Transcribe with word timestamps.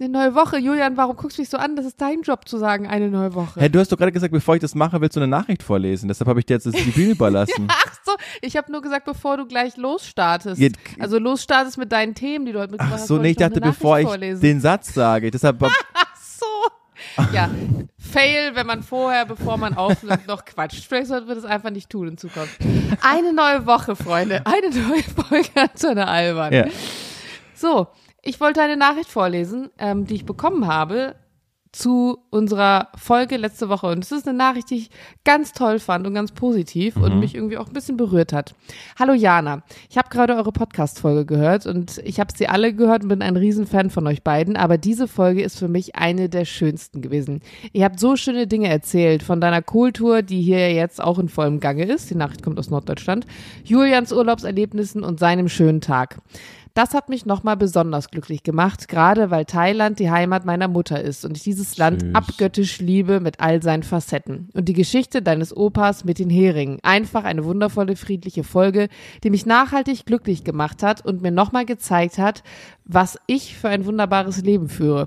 Eine 0.00 0.08
neue 0.08 0.34
Woche. 0.34 0.58
Julian, 0.58 0.96
warum 0.96 1.14
guckst 1.16 1.38
du 1.38 1.42
mich 1.42 1.48
so 1.48 1.56
an? 1.56 1.76
Das 1.76 1.86
ist 1.86 2.00
dein 2.00 2.22
Job 2.22 2.48
zu 2.48 2.58
sagen, 2.58 2.88
eine 2.88 3.08
neue 3.08 3.32
Woche. 3.34 3.60
Hey, 3.60 3.70
du 3.70 3.78
hast 3.78 3.92
doch 3.92 3.96
gerade 3.96 4.10
gesagt, 4.10 4.32
bevor 4.32 4.56
ich 4.56 4.60
das 4.60 4.74
mache, 4.74 5.00
willst 5.00 5.14
du 5.14 5.20
eine 5.20 5.28
Nachricht 5.28 5.62
vorlesen. 5.62 6.08
Deshalb 6.08 6.28
habe 6.28 6.40
ich 6.40 6.46
dir 6.46 6.54
jetzt 6.54 6.66
das 6.66 6.74
die 6.74 6.90
Bühne 6.90 7.12
überlassen. 7.12 7.68
Ach 7.70 7.94
so, 8.04 8.12
ich 8.42 8.56
habe 8.56 8.72
nur 8.72 8.82
gesagt, 8.82 9.04
bevor 9.04 9.36
du 9.36 9.46
gleich 9.46 9.76
losstartest. 9.76 10.60
Jetzt- 10.60 10.78
also 10.98 11.18
losstartest 11.20 11.78
mit 11.78 11.92
deinen 11.92 12.16
Themen, 12.16 12.44
die 12.44 12.50
du 12.52 12.58
heute 12.58 12.72
mitgebracht 12.72 12.92
Ach 12.96 13.00
hast. 13.02 13.06
so, 13.06 13.14
wollte 13.14 13.22
nee, 13.22 13.30
ich 13.30 13.36
dachte, 13.36 13.60
bevor 13.60 14.00
ich 14.00 14.06
vorlesen. 14.08 14.40
den 14.40 14.60
Satz 14.60 14.92
sage. 14.92 15.30
Deshalb, 15.30 15.62
Ach 15.94 16.16
so. 16.16 16.46
Ja, 17.32 17.48
Fail, 17.98 18.56
wenn 18.56 18.66
man 18.66 18.82
vorher, 18.82 19.26
bevor 19.26 19.56
man 19.58 19.74
aufnimmt, 19.76 20.26
noch 20.26 20.44
quatscht. 20.44 20.84
Vielleicht 20.88 21.06
sollten 21.06 21.28
wir 21.28 21.36
das 21.36 21.44
einfach 21.44 21.70
nicht 21.70 21.88
tun 21.88 22.08
in 22.08 22.18
Zukunft. 22.18 22.58
Eine 23.00 23.32
neue 23.32 23.64
Woche, 23.64 23.94
Freunde. 23.94 24.42
Eine 24.44 24.70
neue 24.70 25.02
Folge 25.04 25.50
Antenne 25.54 26.08
Albern. 26.08 26.52
ja. 26.52 26.64
So, 27.54 27.86
ich 28.24 28.40
wollte 28.40 28.62
eine 28.62 28.76
Nachricht 28.76 29.10
vorlesen, 29.10 29.70
ähm, 29.78 30.06
die 30.06 30.14
ich 30.14 30.26
bekommen 30.26 30.66
habe 30.66 31.14
zu 31.72 32.18
unserer 32.30 32.88
Folge 32.96 33.36
letzte 33.36 33.68
Woche. 33.68 33.88
Und 33.88 34.04
es 34.04 34.12
ist 34.12 34.28
eine 34.28 34.38
Nachricht, 34.38 34.70
die 34.70 34.76
ich 34.76 34.90
ganz 35.24 35.52
toll 35.52 35.80
fand 35.80 36.06
und 36.06 36.14
ganz 36.14 36.30
positiv 36.30 36.96
und 36.96 37.18
mich 37.18 37.34
irgendwie 37.34 37.58
auch 37.58 37.66
ein 37.66 37.72
bisschen 37.72 37.96
berührt 37.96 38.32
hat. 38.32 38.54
Hallo 38.96 39.12
Jana, 39.12 39.64
ich 39.90 39.98
habe 39.98 40.08
gerade 40.08 40.36
eure 40.36 40.52
Podcast-Folge 40.52 41.26
gehört 41.26 41.66
und 41.66 41.98
ich 42.04 42.20
habe 42.20 42.32
sie 42.34 42.46
alle 42.46 42.72
gehört 42.72 43.02
und 43.02 43.08
bin 43.08 43.22
ein 43.22 43.36
Riesenfan 43.36 43.90
von 43.90 44.06
euch 44.06 44.22
beiden, 44.22 44.56
aber 44.56 44.78
diese 44.78 45.08
Folge 45.08 45.42
ist 45.42 45.58
für 45.58 45.66
mich 45.66 45.96
eine 45.96 46.28
der 46.28 46.44
schönsten 46.44 47.02
gewesen. 47.02 47.40
Ihr 47.72 47.84
habt 47.84 47.98
so 47.98 48.14
schöne 48.14 48.46
Dinge 48.46 48.68
erzählt 48.68 49.24
von 49.24 49.40
deiner 49.40 49.60
Kohltour, 49.60 50.22
die 50.22 50.42
hier 50.42 50.72
jetzt 50.72 51.02
auch 51.02 51.18
in 51.18 51.28
vollem 51.28 51.58
Gange 51.58 51.86
ist. 51.86 52.08
Die 52.08 52.14
Nachricht 52.14 52.44
kommt 52.44 52.58
aus 52.60 52.70
Norddeutschland. 52.70 53.26
Julians 53.64 54.12
Urlaubserlebnissen 54.12 55.02
und 55.02 55.18
seinem 55.18 55.48
schönen 55.48 55.80
Tag. 55.80 56.20
Das 56.74 56.92
hat 56.92 57.08
mich 57.08 57.24
nochmal 57.24 57.56
besonders 57.56 58.10
glücklich 58.10 58.42
gemacht, 58.42 58.88
gerade 58.88 59.30
weil 59.30 59.44
Thailand 59.44 60.00
die 60.00 60.10
Heimat 60.10 60.44
meiner 60.44 60.66
Mutter 60.66 61.00
ist 61.00 61.24
und 61.24 61.36
ich 61.36 61.44
dieses 61.44 61.78
Land 61.78 62.02
Süß. 62.02 62.14
abgöttisch 62.16 62.80
liebe 62.80 63.20
mit 63.20 63.38
all 63.38 63.62
seinen 63.62 63.84
Facetten. 63.84 64.48
Und 64.54 64.64
die 64.64 64.72
Geschichte 64.72 65.22
deines 65.22 65.56
Opas 65.56 66.04
mit 66.04 66.18
den 66.18 66.30
Heringen. 66.30 66.80
Einfach 66.82 67.22
eine 67.22 67.44
wundervolle, 67.44 67.94
friedliche 67.94 68.42
Folge, 68.42 68.88
die 69.22 69.30
mich 69.30 69.46
nachhaltig 69.46 70.04
glücklich 70.04 70.42
gemacht 70.42 70.82
hat 70.82 71.06
und 71.06 71.22
mir 71.22 71.30
nochmal 71.30 71.64
gezeigt 71.64 72.18
hat, 72.18 72.42
was 72.84 73.20
ich 73.28 73.56
für 73.56 73.68
ein 73.68 73.86
wunderbares 73.86 74.42
Leben 74.42 74.68
führe. 74.68 75.06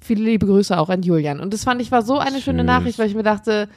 Viele 0.00 0.24
liebe 0.24 0.46
Grüße 0.46 0.78
auch 0.78 0.88
an 0.88 1.02
Julian. 1.02 1.38
Und 1.38 1.52
das 1.52 1.64
fand 1.64 1.82
ich 1.82 1.92
war 1.92 2.00
so 2.00 2.16
eine 2.16 2.40
schöne 2.40 2.62
Süß. 2.62 2.66
Nachricht, 2.66 2.98
weil 2.98 3.08
ich 3.08 3.14
mir 3.14 3.22
dachte, 3.22 3.68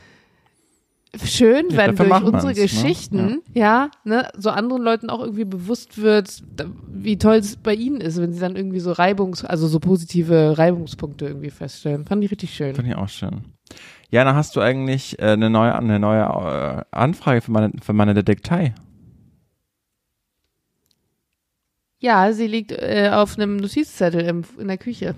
schön, 1.23 1.69
Ja, 1.69 1.77
wenn 1.77 1.95
durch 1.95 2.23
unsere 2.23 2.47
ne? 2.47 2.53
Geschichten, 2.53 3.41
ja, 3.53 3.89
ne, 4.03 4.29
so 4.37 4.49
anderen 4.49 4.83
Leuten 4.83 5.09
auch 5.09 5.21
irgendwie 5.21 5.45
bewusst 5.45 6.01
wird, 6.01 6.43
wie 6.87 7.17
toll 7.17 7.37
es 7.37 7.57
bei 7.57 7.73
ihnen 7.73 8.01
ist, 8.01 8.21
wenn 8.21 8.33
sie 8.33 8.39
dann 8.39 8.55
irgendwie 8.55 8.79
so 8.79 8.91
Reibungs-, 8.91 9.45
also 9.45 9.67
so 9.67 9.79
positive 9.79 10.57
Reibungspunkte 10.57 11.25
irgendwie 11.25 11.49
feststellen. 11.49 12.05
Fand 12.05 12.23
ich 12.23 12.31
richtig 12.31 12.53
schön. 12.53 12.75
Fand 12.75 12.87
ich 12.87 12.95
auch 12.95 13.09
schön. 13.09 13.45
Jana, 14.09 14.35
hast 14.35 14.55
du 14.55 14.61
eigentlich 14.61 15.19
äh, 15.19 15.31
eine 15.31 15.49
neue, 15.49 15.75
eine 15.75 15.99
neue 15.99 16.21
äh, 16.21 16.83
Anfrage 16.91 17.41
für 17.41 17.51
meine, 17.51 17.71
für 17.81 17.93
meine 17.93 18.13
Detektei? 18.13 18.73
Ja, 21.99 22.31
sie 22.31 22.47
liegt 22.47 22.71
äh, 22.71 23.09
auf 23.11 23.37
einem 23.37 23.57
Notizzettel 23.57 24.21
im, 24.21 24.43
in 24.59 24.67
der 24.67 24.77
Küche. 24.77 25.15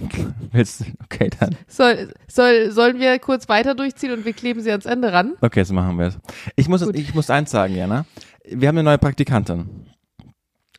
Willst 0.52 0.80
du? 0.80 0.84
Okay, 1.04 1.30
dann. 1.38 1.56
Soll, 1.68 2.12
soll, 2.28 2.70
sollen 2.70 2.98
wir 3.00 3.18
kurz 3.18 3.48
weiter 3.48 3.74
durchziehen 3.74 4.12
und 4.12 4.24
wir 4.24 4.32
kleben 4.32 4.60
sie 4.60 4.70
ans 4.70 4.86
Ende 4.86 5.12
ran? 5.12 5.34
Okay, 5.40 5.62
so 5.64 5.74
machen 5.74 5.98
wir 5.98 6.06
es. 6.06 6.18
Ich 6.56 6.68
muss, 6.68 6.84
Gut. 6.84 6.96
ich 6.96 7.14
muss 7.14 7.30
eins 7.30 7.50
sagen, 7.50 7.74
Jana. 7.74 8.04
Wir 8.44 8.68
haben 8.68 8.76
eine 8.76 8.84
neue 8.84 8.98
Praktikantin. 8.98 9.86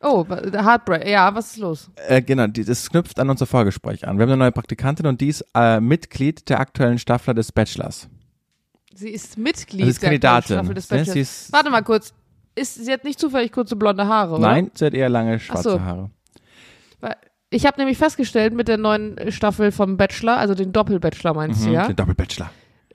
Oh, 0.00 0.24
Heartbreak. 0.28 1.06
Ja, 1.08 1.34
was 1.34 1.52
ist 1.52 1.56
los? 1.56 1.90
Äh, 2.06 2.22
genau, 2.22 2.46
die, 2.46 2.64
das 2.64 2.88
knüpft 2.88 3.18
an 3.18 3.30
unser 3.30 3.46
Vorgespräch 3.46 4.06
an. 4.06 4.16
Wir 4.16 4.22
haben 4.22 4.30
eine 4.30 4.38
neue 4.38 4.52
Praktikantin 4.52 5.06
und 5.06 5.20
die 5.20 5.28
ist 5.28 5.44
äh, 5.54 5.80
Mitglied 5.80 6.48
der 6.48 6.60
aktuellen 6.60 6.98
Staffel 6.98 7.34
des 7.34 7.50
Bachelors. 7.50 8.08
Sie 8.94 9.10
ist 9.10 9.36
Mitglied 9.36 9.82
Also 9.82 9.90
ist 9.90 10.02
der 10.02 10.08
Kandidatin. 10.10 10.56
Staffel 10.56 10.74
des 10.74 10.90
ne? 10.90 10.98
Bachelors. 10.98 11.16
Ist, 11.16 11.52
Warte 11.52 11.70
mal 11.70 11.82
kurz. 11.82 12.14
Ist, 12.54 12.74
sie 12.84 12.92
hat 12.92 13.04
nicht 13.04 13.18
zufällig 13.20 13.52
kurze 13.52 13.76
blonde 13.76 14.06
Haare, 14.06 14.34
oder? 14.34 14.48
nein, 14.48 14.70
sie 14.74 14.86
hat 14.86 14.94
eher 14.94 15.08
lange 15.08 15.38
schwarze 15.40 15.70
so. 15.70 15.80
Haare. 15.80 16.10
Weil- 17.00 17.16
Ich 17.50 17.64
habe 17.66 17.78
nämlich 17.80 17.96
festgestellt 17.98 18.52
mit 18.54 18.68
der 18.68 18.76
neuen 18.76 19.16
Staffel 19.32 19.72
vom 19.72 19.96
Bachelor, 19.96 20.36
also 20.36 20.54
den 20.54 20.72
Doppelbachelor 20.72 21.34
meinst 21.34 21.64
du, 21.64 21.68
Mhm, 21.68 21.74
ja? 21.74 21.86
Den 21.86 21.96
Doppelbachelor. 21.96 22.50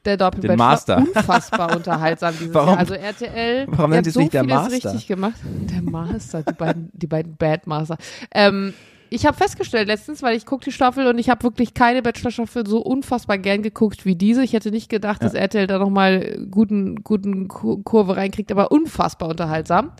Der 0.06 0.18
Doppelbachelor. 0.18 0.56
Den 0.56 0.58
Master. 0.58 0.98
Unfassbar 0.98 1.76
unterhaltsam 1.76 2.34
dieses 2.40 2.54
Warum- 2.54 2.70
Jahr. 2.70 2.78
Also 2.80 2.94
RTL. 2.94 3.66
warum 3.70 3.92
nennt 3.92 4.06
es 4.06 4.14
so 4.14 4.20
nicht 4.20 4.34
der 4.34 4.44
Master? 4.44 4.72
richtig 4.90 5.08
gemacht. 5.08 5.36
Der 5.44 5.82
Master, 5.82 6.44
die 6.44 6.54
beiden, 6.54 6.90
die 6.94 7.08
beiden 7.08 7.36
Bad 7.36 7.66
Master. 7.68 7.98
Ähm, 8.32 8.74
ich 9.14 9.26
habe 9.26 9.38
festgestellt 9.38 9.88
letztens, 9.88 10.24
weil 10.24 10.36
ich 10.36 10.46
gucke 10.46 10.66
die 10.66 10.72
Staffel 10.72 11.08
und 11.08 11.18
ich 11.20 11.30
habe 11.30 11.44
wirklich 11.44 11.74
keine 11.74 12.02
Bachelor-Staffel 12.02 12.66
so 12.68 12.80
unfassbar 12.80 13.38
gern 13.38 13.62
geguckt 13.62 14.06
wie 14.06 14.16
diese. 14.16 14.44
Ich 14.44 14.54
hätte 14.54 14.72
nicht 14.72 14.90
gedacht, 14.90 15.22
dass 15.24 15.34
RTL 15.34 15.68
da 15.68 15.78
nochmal 15.80 16.48
guten, 16.50 17.04
guten 17.04 17.48
Ku- 17.48 17.82
Kurve 17.84 18.18
reinkriegt, 18.18 18.52
aber 18.52 18.72
unfassbar 18.72 19.30
unterhaltsam. 19.30 19.92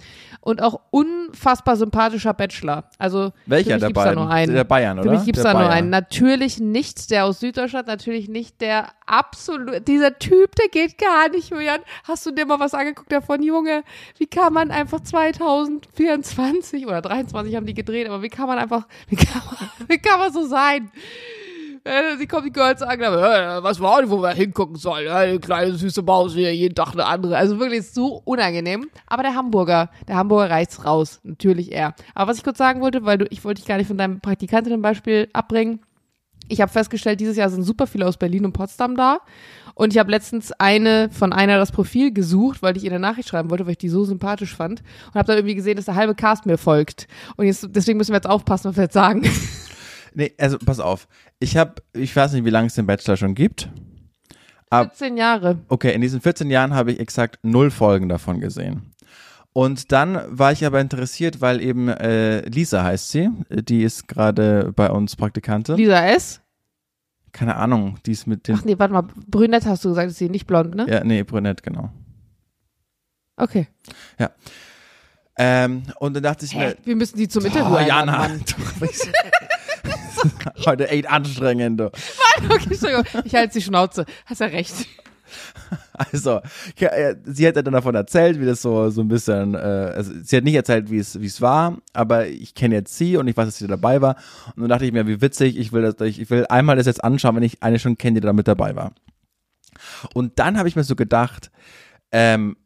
Und 0.42 0.62
auch 0.62 0.82
unfassbar 0.90 1.78
sympathischer 1.78 2.34
Bachelor. 2.34 2.84
Also 2.98 3.32
Welcher 3.46 3.78
der 3.80 3.88
gibt's 3.88 3.94
beiden? 4.04 4.16
Da 4.16 4.22
nur 4.26 4.30
einen. 4.30 4.54
Der 4.54 4.64
Bayern, 4.66 5.00
oder? 5.00 5.10
Für 5.10 5.16
mich 5.16 5.26
gibt's 5.26 5.42
der 5.42 5.54
da 5.54 5.58
nur 5.60 5.68
Bayern. 5.70 5.78
einen. 5.84 5.90
Natürlich 5.90 6.60
nicht 6.60 7.12
der 7.12 7.24
aus 7.26 7.40
Süddeutschland, 7.40 7.88
natürlich 7.88 8.28
nicht 8.28 8.60
der 8.60 8.88
absolut, 9.06 9.88
dieser 9.88 10.18
Typ, 10.20 10.54
der 10.58 10.68
geht 10.70 10.98
gar 10.98 11.30
nicht, 11.30 11.50
Julian. 11.50 11.80
Hast 12.04 12.26
du 12.26 12.32
dir 12.32 12.46
mal 12.46 12.60
was 12.60 12.74
angeguckt 12.74 13.12
davon, 13.12 13.42
Junge? 13.42 13.84
Wie 14.18 14.26
kann 14.26 14.52
man 14.52 14.70
einfach 14.72 15.00
2024 15.00 16.88
oder 16.88 17.02
23 17.02 17.56
haben 17.56 17.66
die 17.66 17.74
gedreht, 17.74 18.08
aber 18.08 18.22
wie 18.22 18.30
kann 18.30 18.48
man 18.48 18.58
einfach, 18.58 18.88
wie 19.08 19.16
kann 19.16 19.42
man, 19.46 19.70
wie 19.88 19.98
kann 19.98 20.20
man 20.20 20.32
so 20.34 20.46
sein? 20.48 20.92
Äh, 21.86 22.16
Sie 22.18 22.28
kommt 22.28 22.46
die 22.46 22.52
Girls 22.52 22.82
an, 22.82 23.02
äh, 23.02 23.62
was 23.62 23.82
war 23.82 24.00
denn, 24.00 24.10
wo 24.10 24.22
wir 24.22 24.32
hingucken 24.32 24.78
sollen? 24.78 25.08
Äh, 25.08 25.12
Eine 25.12 25.40
kleine 25.40 25.74
süße 25.74 26.02
Maus 26.02 26.34
hier, 26.34 26.56
jeden 26.56 26.76
Tag 26.76 26.94
eine 26.94 27.06
andere. 27.06 27.36
Also 27.36 27.60
wirklich 27.60 27.92
so 27.92 28.22
unangenehm. 28.24 28.90
Aber 29.06 29.22
der 29.24 29.36
Hamburger, 29.36 29.90
der 30.08 30.16
Hamburger 30.16 30.50
reicht's 30.50 30.86
raus. 30.86 31.20
Natürlich 31.24 31.74
er. 31.74 31.94
Aber 32.16 32.32
was 32.32 32.38
ich 32.38 32.44
kurz 32.46 32.58
sagen 32.58 32.80
wollte, 32.80 33.04
weil 33.04 33.18
du, 33.18 33.26
ich 33.32 33.44
wollte 33.44 33.60
dich 33.60 33.68
gar 33.68 33.78
nicht 33.78 33.88
von 33.88 33.98
deinem 33.98 34.22
Praktikantinnenbeispiel 34.22 35.28
abbringen. 35.34 35.82
Ich 36.50 36.62
habe 36.62 36.72
festgestellt, 36.72 37.20
dieses 37.20 37.38
Jahr 37.38 37.50
sind 37.50 37.64
super 37.64 37.88
viele 37.88 38.08
aus 38.08 38.18
Berlin 38.18 38.46
und 38.46 38.54
Potsdam 38.54 38.96
da. 38.96 39.20
Und 39.76 39.92
ich 39.94 40.00
habe 40.00 40.12
letztens 40.12 40.52
eine 40.54 41.10
von 41.12 41.34
einer 41.34 41.58
das 41.58 41.72
Profil 41.72 42.14
gesucht, 42.14 42.62
weil 42.62 42.78
ich 42.78 42.84
ihr 42.84 42.92
eine 42.92 43.00
Nachricht 43.00 43.30
schreiben 43.30 43.50
wollte, 43.50 43.66
weil 43.66 43.72
ich 43.72 43.78
die 43.80 43.90
so 43.90 44.04
sympathisch 44.06 44.56
fand. 44.56 44.82
Und 45.08 45.16
habe 45.16 45.26
dann 45.28 45.38
irgendwie 45.38 45.56
gesehen, 45.56 45.78
dass 45.78 45.86
der 45.86 45.96
halbe 45.96 46.14
Cast 46.16 46.46
mir 46.46 46.58
folgt. 46.60 47.08
Und 47.38 47.46
jetzt, 47.48 47.68
deswegen 47.72 47.98
müssen 47.98 48.12
wir 48.12 48.18
jetzt 48.18 48.30
aufpassen, 48.30 48.70
was 48.70 48.76
wir 48.78 48.84
jetzt 48.84 48.94
sagen. 48.94 49.24
Nee, 50.16 50.32
also 50.38 50.60
pass 50.60 50.80
auf. 50.80 51.08
Ich 51.40 51.58
habe, 51.58 51.74
ich 51.94 52.16
weiß 52.16 52.34
nicht, 52.34 52.46
wie 52.46 52.52
lange 52.52 52.68
es 52.68 52.76
den 52.76 52.86
Bachelor 52.86 53.18
schon 53.18 53.34
gibt. 53.34 53.68
Ab- 54.70 54.96
14 54.96 55.18
Jahre. 55.18 55.58
Okay, 55.70 55.92
in 55.92 56.02
diesen 56.02 56.22
14 56.22 56.52
Jahren 56.52 56.76
habe 56.76 56.92
ich 56.92 57.00
exakt 57.00 57.40
null 57.42 57.72
Folgen 57.72 58.10
davon 58.10 58.40
gesehen. 58.40 58.93
Und 59.54 59.92
dann 59.92 60.20
war 60.28 60.52
ich 60.52 60.66
aber 60.66 60.82
interessiert, 60.82 61.40
weil 61.40 61.62
eben 61.62 61.88
äh, 61.88 62.42
Lisa 62.50 62.84
heißt 62.84 63.12
sie, 63.12 63.30
die 63.50 63.84
ist 63.84 64.08
gerade 64.08 64.74
bei 64.76 64.90
uns 64.90 65.16
Praktikantin. 65.16 65.76
Lisa 65.76 66.06
S. 66.08 66.42
Keine 67.32 67.56
Ahnung, 67.56 67.98
die 68.06 68.12
ist 68.12 68.28
mit 68.28 68.48
den. 68.48 68.56
Ach 68.56 68.66
nee, 68.66 68.78
warte 68.78 68.94
mal. 68.94 69.08
Brünett 69.28 69.66
hast 69.66 69.86
du 69.86 69.90
gesagt, 69.90 70.10
ist 70.10 70.18
sie 70.18 70.30
nicht 70.30 70.48
blond, 70.48 70.76
ne? 70.76 70.86
Ja, 70.90 71.04
nee, 71.04 71.24
brünett, 71.24 71.64
genau. 71.64 71.90
Okay. 73.38 73.68
Ähm, 75.36 75.84
und 76.00 76.14
dann 76.16 76.24
dachte 76.24 76.46
ich 76.46 76.54
Hä? 76.54 76.60
mir, 76.60 76.78
Wir 76.84 76.96
müssen 76.96 77.18
die 77.18 77.28
zum 77.28 77.46
Interview 77.46 77.76
oh, 77.76 77.80
Jana, 77.80 78.20
Mann. 78.20 78.44
heute 80.66 80.90
echt 80.90 81.10
anstrengend. 81.10 81.80
Du. 81.80 81.86
Okay, 81.86 82.68
Entschuldigung. 82.70 83.04
Ich 83.26 83.34
halte 83.34 83.54
die 83.54 83.62
Schnauze. 83.62 84.06
Hast 84.26 84.42
ja 84.42 84.48
recht. 84.48 84.74
Also, 86.12 86.42
äh, 86.80 87.16
sie 87.24 87.48
hat 87.48 87.56
ja 87.56 87.62
dann 87.62 87.74
davon 87.74 87.94
erzählt, 87.94 88.40
wie 88.40 88.46
das 88.46 88.64
so, 88.64 88.90
so 88.90 89.02
ein 89.02 89.08
bisschen, 89.08 89.54
äh, 89.54 89.58
also 89.58 90.12
sie 90.24 90.38
hat 90.38 90.44
nicht 90.44 90.56
erzählt, 90.56 90.90
wie 90.90 90.98
es, 90.98 91.22
wie 91.22 91.28
es 91.28 91.40
war, 91.40 91.78
aber 91.94 92.28
ich 92.28 92.56
kenne 92.56 92.74
jetzt 92.74 92.98
sie 92.98 93.16
und 93.16 93.28
ich 93.28 93.38
weiß, 93.38 93.46
dass 93.46 93.58
sie 93.60 93.68
dabei 93.68 94.02
war. 94.02 94.16
Und 94.56 94.62
dann 94.62 94.70
dachte 94.70 94.86
ich 94.86 94.92
mir, 94.92 95.06
wie 95.06 95.22
witzig, 95.22 95.56
ich 95.56 95.72
will 95.72 95.84
das, 95.84 96.02
ich, 96.02 96.20
ich 96.20 96.30
will 96.32 96.48
einmal 96.50 96.78
das 96.78 96.88
jetzt 96.88 97.04
anschauen, 97.04 97.36
wenn 97.36 97.44
ich 97.44 97.62
eine 97.62 97.78
schon 97.78 97.98
kenne, 97.98 98.20
die 98.20 98.26
da 98.26 98.34
mit 98.34 98.48
dabei 98.48 98.76
war. 98.76 98.94
Und 100.16 100.40
dann 100.40 100.58
habe 100.58 100.68
ich 100.68 100.76
mir 100.76 100.84
so 100.84 100.96
gedacht, 100.96 101.52
ähm, 102.12 102.58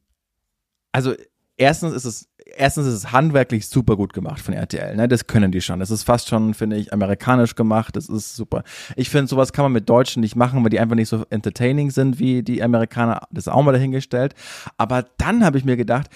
also 0.94 1.14
erstens 1.57 1.94
ist 1.94 2.06
es, 2.06 2.30
erstens 2.56 2.88
ist 2.88 2.94
es 2.94 3.12
handwerklich 3.12 3.68
super 3.68 3.95
gut 3.95 4.13
gemacht 4.13 4.39
von 4.39 4.54
RTL, 4.54 4.95
ne? 4.95 5.07
Das 5.07 5.27
können 5.27 5.51
die 5.51 5.62
schon. 5.62 5.80
Das 5.80 5.92
ist 5.92 6.04
fast 6.04 6.30
schon, 6.30 6.54
finde 6.54 6.77
ich, 6.77 6.94
amerikanisch 6.94 7.56
gemacht. 7.56 7.95
Das 7.95 8.07
ist 8.07 8.36
super. 8.36 8.63
Ich 8.95 9.09
finde, 9.09 9.27
sowas 9.27 9.51
kann 9.54 9.63
man 9.65 9.74
mit 9.74 9.89
Deutschen 9.89 10.21
nicht 10.21 10.36
machen, 10.36 10.63
weil 10.63 10.69
die 10.69 10.80
einfach 10.80 10.95
nicht 10.95 11.09
so 11.09 11.25
entertaining 11.30 11.92
sind 11.92 12.19
wie 12.19 12.44
die 12.44 12.63
Amerikaner. 12.63 13.21
Das 13.31 13.48
ist 13.48 13.54
auch 13.54 13.63
mal 13.63 13.74
dahingestellt. 13.74 14.33
Aber 14.77 15.06
dann 15.18 15.44
habe 15.44 15.57
ich 15.57 15.65
mir 15.65 15.77
gedacht, 15.77 16.09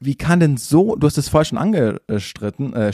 wie 0.00 0.16
kann 0.16 0.40
denn 0.40 0.56
so, 0.56 0.96
du 0.96 1.06
hast 1.06 1.18
es 1.18 1.28
vorher 1.28 1.44
schon 1.44 1.58
angestritten, 1.58 2.72
äh, 2.74 2.92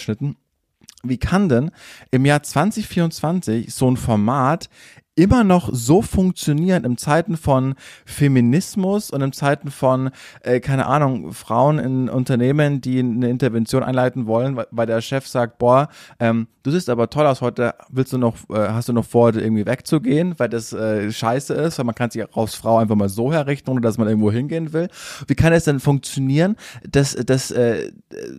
wie 1.02 1.18
kann 1.18 1.48
denn 1.48 1.70
im 2.10 2.24
Jahr 2.24 2.42
2024 2.42 3.74
so 3.74 3.90
ein 3.90 3.96
Format 3.96 4.70
immer 5.16 5.44
noch 5.44 5.70
so 5.72 6.02
funktionieren 6.02 6.84
in 6.84 6.96
Zeiten 6.96 7.36
von 7.36 7.74
Feminismus 8.04 9.10
und 9.10 9.20
in 9.22 9.32
Zeiten 9.32 9.70
von, 9.70 10.10
äh, 10.42 10.60
keine 10.60 10.86
Ahnung, 10.86 11.32
Frauen 11.32 11.78
in 11.78 12.08
Unternehmen, 12.08 12.80
die 12.80 12.98
eine 12.98 13.30
Intervention 13.30 13.82
einleiten 13.82 14.26
wollen, 14.26 14.60
weil 14.70 14.86
der 14.86 15.00
Chef 15.00 15.26
sagt, 15.28 15.58
boah, 15.58 15.88
ähm, 16.18 16.48
du 16.64 16.70
siehst 16.72 16.88
aber 16.88 17.10
toll 17.10 17.26
aus 17.26 17.40
heute, 17.42 17.74
willst 17.90 18.12
du 18.12 18.18
noch, 18.18 18.36
äh, 18.50 18.68
hast 18.70 18.88
du 18.88 18.92
noch 18.92 19.04
vor, 19.04 19.34
irgendwie 19.34 19.66
wegzugehen, 19.66 20.34
weil 20.38 20.48
das 20.48 20.72
äh, 20.72 21.12
scheiße 21.12 21.54
ist, 21.54 21.78
weil 21.78 21.84
man 21.84 21.94
kann 21.94 22.10
sich 22.10 22.24
auch 22.24 22.36
als 22.36 22.56
Frau 22.56 22.78
einfach 22.78 22.96
mal 22.96 23.08
so 23.08 23.32
herrichten, 23.32 23.70
ohne 23.70 23.80
dass 23.80 23.98
man 23.98 24.08
irgendwo 24.08 24.32
hingehen 24.32 24.72
will. 24.72 24.88
Wie 25.28 25.34
kann 25.34 25.52
es 25.52 25.64
denn 25.64 25.78
funktionieren, 25.78 26.56
dass, 26.90 27.12
dass 27.14 27.52
äh, 27.52 27.92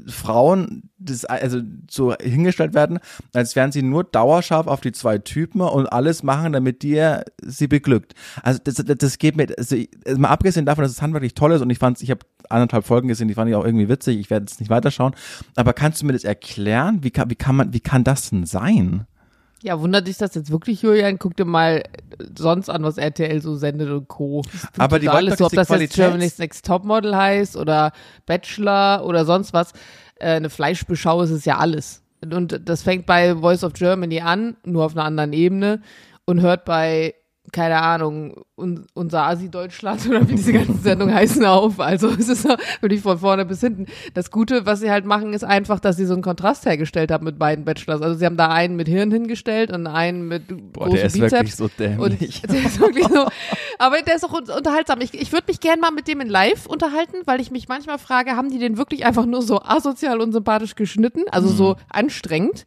Frauen 0.08 0.90
das, 0.98 1.26
also 1.26 1.62
so 1.90 2.14
hingestellt 2.16 2.74
werden, 2.74 3.00
als 3.34 3.56
wären 3.56 3.72
sie 3.72 3.82
nur 3.82 4.04
dauerscharf 4.04 4.68
auf 4.68 4.82
die 4.82 4.92
zwei 4.92 5.18
Typen 5.20 5.62
und 5.62 5.88
alles 5.88 6.24
machen, 6.24 6.54
damit 6.54 6.65
dir 6.74 7.24
sie 7.42 7.68
beglückt. 7.68 8.14
Also 8.44 8.60
das, 8.64 8.76
das, 8.76 8.98
das 8.98 9.18
geht 9.18 9.36
mir, 9.36 9.48
also, 9.58 9.76
mal 10.18 10.30
abgesehen 10.30 10.66
davon, 10.66 10.84
dass 10.84 10.92
es 10.92 11.02
handwerklich 11.02 11.34
toll 11.34 11.52
ist 11.54 11.62
und 11.62 11.70
ich 11.70 11.80
fand 11.80 12.02
ich 12.02 12.12
habe 12.12 12.22
anderthalb 12.50 12.86
Folgen 12.86 13.08
gesehen, 13.08 13.28
die 13.28 13.34
fand 13.34 13.50
ich 13.50 13.56
auch 13.56 13.66
irgendwie 13.66 13.90
witzig, 13.90 14.20
ich 14.20 14.30
werde 14.30 14.46
jetzt 14.50 14.60
nicht 14.60 14.70
weiterschauen, 14.70 15.16
aber 15.56 15.74
kannst 15.74 16.02
du 16.02 16.06
mir 16.06 16.14
das 16.14 16.24
erklären? 16.24 17.00
Wie 17.02 17.12
kann, 17.12 17.30
wie 17.30 17.36
kann 17.36 17.56
man, 17.56 17.74
wie 17.74 17.80
kann 17.80 18.04
das 18.04 18.30
denn 18.30 18.46
sein? 18.46 19.08
Ja, 19.66 19.80
wundert 19.80 20.08
dich 20.08 20.18
das 20.18 20.36
jetzt 20.36 20.52
wirklich, 20.52 20.84
Julian? 20.84 21.18
Guck 21.18 21.36
dir 21.38 21.46
mal 21.46 21.84
sonst 22.38 22.70
an, 22.70 22.84
was 22.84 22.98
RTL 22.98 23.42
so 23.42 23.56
sendet 23.56 23.90
und 23.90 24.08
Co. 24.08 24.44
Aber 24.78 25.00
die 25.00 25.10
alles 25.10 25.40
so, 25.40 25.48
ob 25.48 25.54
das 25.54 25.70
jetzt 25.70 25.96
Germany's 25.96 26.38
Next 26.38 26.68
Topmodel 26.68 27.16
heißt 27.16 27.58
oder 27.58 27.92
Bachelor 28.28 29.04
oder 29.04 29.26
sonst 29.26 29.54
was. 29.54 29.72
Äh, 30.20 30.34
eine 30.36 30.52
Fleischbeschau 30.52 31.24
ist 31.24 31.32
es 31.32 31.46
ja 31.46 31.58
alles. 31.58 32.04
Und 32.24 32.62
das 32.64 32.84
fängt 32.84 33.08
bei 33.08 33.36
Voice 33.36 33.64
of 33.64 33.74
Germany 33.74 34.22
an, 34.22 34.56
nur 34.66 34.86
auf 34.86 34.96
einer 34.96 35.06
anderen 35.06 35.34
Ebene 35.34 35.82
und 36.26 36.42
hört 36.42 36.66
bei 36.66 37.14
keine 37.52 37.82
Ahnung, 37.82 38.44
un, 38.56 38.86
unser 38.94 39.24
Asi-Deutschland 39.24 40.08
oder 40.10 40.28
wie 40.28 40.36
diese 40.36 40.54
ganzen 40.54 40.82
Sendungen 40.82 41.14
heißen 41.14 41.46
auf. 41.46 41.80
Also 41.80 42.10
es 42.10 42.28
ist 42.28 42.46
wirklich 42.82 43.02
von 43.02 43.20
vorne 43.20 43.46
bis 43.46 43.62
hinten. 43.62 43.86
Das 44.14 44.32
Gute, 44.32 44.66
was 44.66 44.80
sie 44.80 44.92
halt 44.92 45.06
machen, 45.06 45.34
ist 45.34 45.44
einfach, 45.44 45.80
dass 45.80 45.98
sie 45.98 46.06
so 46.06 46.14
einen 46.14 46.24
Kontrast 46.24 46.66
hergestellt 46.66 47.12
haben 47.12 47.24
mit 47.24 47.38
beiden 47.40 47.64
Bachelors. 47.64 48.02
Also 48.02 48.18
sie 48.18 48.26
haben 48.26 48.38
da 48.38 48.50
einen 48.50 48.76
mit 48.76 48.88
Hirn 48.88 49.12
hingestellt 49.12 49.72
und 49.72 49.88
einen 49.88 50.28
mit 50.28 50.74
Boah, 50.74 50.90
der 50.90 51.06
ist 51.06 51.14
Bizeps. 51.14 51.32
wirklich 51.32 51.56
so 51.56 51.68
dämlich. 51.68 52.44
Und 52.44 52.52
der 52.52 52.66
ist 52.66 52.80
wirklich 52.80 53.08
so, 53.08 53.28
aber 53.80 54.02
der 54.02 54.16
ist 54.16 54.26
auch 54.26 54.34
unterhaltsam. 54.34 55.02
Ich, 55.02 55.14
ich 55.14 55.32
würde 55.32 55.46
mich 55.48 55.60
gerne 55.60 55.82
mal 55.82 55.92
mit 55.92 56.08
dem 56.08 56.22
in 56.22 56.30
Live 56.30 56.66
unterhalten, 56.66 57.18
weil 57.26 57.40
ich 57.40 57.52
mich 57.52 57.68
manchmal 57.68 58.00
frage, 58.00 58.32
haben 58.32 58.50
die 58.50 58.60
den 58.60 58.78
wirklich 58.78 59.06
einfach 59.06 59.26
nur 59.26 59.42
so 59.42 59.62
asozial 59.62 60.20
und 60.20 60.32
sympathisch 60.32 60.76
geschnitten? 60.76 61.24
Also 61.32 61.50
mhm. 61.50 61.56
so 61.56 61.76
anstrengend? 61.90 62.66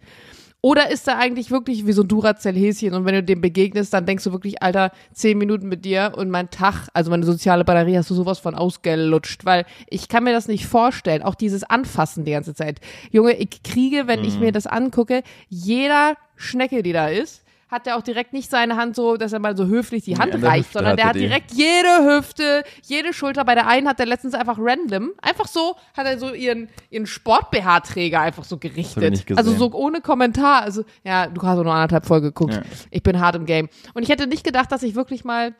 Oder 0.60 0.90
ist 0.90 1.06
er 1.06 1.18
eigentlich 1.18 1.52
wirklich 1.52 1.86
wie 1.86 1.92
so 1.92 2.02
ein 2.02 2.08
Duracell-Häschen 2.08 2.92
und 2.92 3.04
wenn 3.04 3.14
du 3.14 3.22
dem 3.22 3.40
begegnest, 3.40 3.94
dann 3.94 4.06
denkst 4.06 4.24
du 4.24 4.32
wirklich, 4.32 4.60
Alter, 4.60 4.90
zehn 5.12 5.38
Minuten 5.38 5.68
mit 5.68 5.84
dir 5.84 6.14
und 6.16 6.30
mein 6.30 6.50
Tag, 6.50 6.88
also 6.94 7.10
meine 7.12 7.24
soziale 7.24 7.64
Batterie 7.64 7.96
hast 7.96 8.10
du 8.10 8.14
sowas 8.14 8.40
von 8.40 8.56
ausgelutscht, 8.56 9.44
weil 9.44 9.66
ich 9.88 10.08
kann 10.08 10.24
mir 10.24 10.32
das 10.32 10.48
nicht 10.48 10.66
vorstellen, 10.66 11.22
auch 11.22 11.36
dieses 11.36 11.62
Anfassen 11.62 12.24
die 12.24 12.32
ganze 12.32 12.54
Zeit. 12.54 12.80
Junge, 13.12 13.34
ich 13.34 13.62
kriege, 13.62 14.08
wenn 14.08 14.20
mhm. 14.20 14.26
ich 14.26 14.40
mir 14.40 14.50
das 14.50 14.66
angucke, 14.66 15.22
jeder 15.48 16.16
Schnecke, 16.34 16.82
die 16.82 16.92
da 16.92 17.08
ist, 17.08 17.44
hat 17.68 17.86
er 17.86 17.96
auch 17.96 18.02
direkt 18.02 18.32
nicht 18.32 18.50
seine 18.50 18.76
Hand 18.76 18.96
so, 18.96 19.16
dass 19.16 19.32
er 19.32 19.40
mal 19.40 19.56
so 19.56 19.66
höflich 19.66 20.04
die 20.04 20.16
Hand 20.16 20.34
ja, 20.34 20.48
reicht, 20.48 20.72
sondern 20.72 20.96
der 20.96 21.06
hat 21.06 21.16
direkt 21.16 21.52
jede 21.52 22.04
Hüfte, 22.04 22.64
jede 22.82 23.12
Schulter. 23.12 23.44
Bei 23.44 23.54
der 23.54 23.66
einen 23.66 23.86
hat 23.86 24.00
er 24.00 24.06
letztens 24.06 24.34
einfach 24.34 24.56
random, 24.58 25.10
einfach 25.20 25.46
so, 25.46 25.76
hat 25.94 26.06
er 26.06 26.18
so 26.18 26.32
ihren, 26.32 26.68
ihren 26.90 27.06
Sport-BH-Träger 27.06 28.20
einfach 28.20 28.44
so 28.44 28.56
gerichtet. 28.56 29.24
Also 29.36 29.52
so 29.52 29.70
ohne 29.72 30.00
Kommentar. 30.00 30.62
Also, 30.62 30.84
ja, 31.04 31.26
du 31.26 31.42
hast 31.42 31.58
auch 31.58 31.64
nur 31.64 31.74
anderthalb 31.74 32.06
Folge 32.06 32.28
geguckt. 32.28 32.54
Ja. 32.54 32.62
Ich 32.90 33.02
bin 33.02 33.20
hart 33.20 33.36
im 33.36 33.44
Game. 33.44 33.68
Und 33.92 34.02
ich 34.02 34.08
hätte 34.08 34.26
nicht 34.26 34.44
gedacht, 34.44 34.72
dass 34.72 34.82
ich 34.82 34.94
wirklich 34.94 35.24
mal 35.24 35.54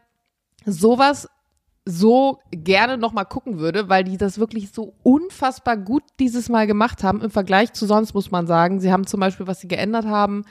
sowas 0.65 1.29
so 1.85 2.39
gerne 2.51 2.99
nochmal 2.99 3.25
gucken 3.25 3.59
würde, 3.59 3.89
weil 3.89 4.05
die 4.05 4.19
das 4.19 4.39
wirklich 4.39 4.73
so 4.73 4.95
unfassbar 5.03 5.77
gut 5.77 6.03
dieses 6.19 6.51
Mal 6.51 6.67
gemacht 6.67 7.03
haben 7.03 7.23
im 7.23 7.31
Vergleich 7.31 7.73
zu 7.73 7.87
sonst, 7.87 8.13
muss 8.13 8.31
man 8.31 8.47
sagen. 8.47 8.81
Sie 8.81 8.93
haben 8.93 9.07
zum 9.07 9.21
Beispiel, 9.21 9.47
was 9.47 9.61
sie 9.61 9.69
geändert 9.69 10.05
haben, 10.05 10.45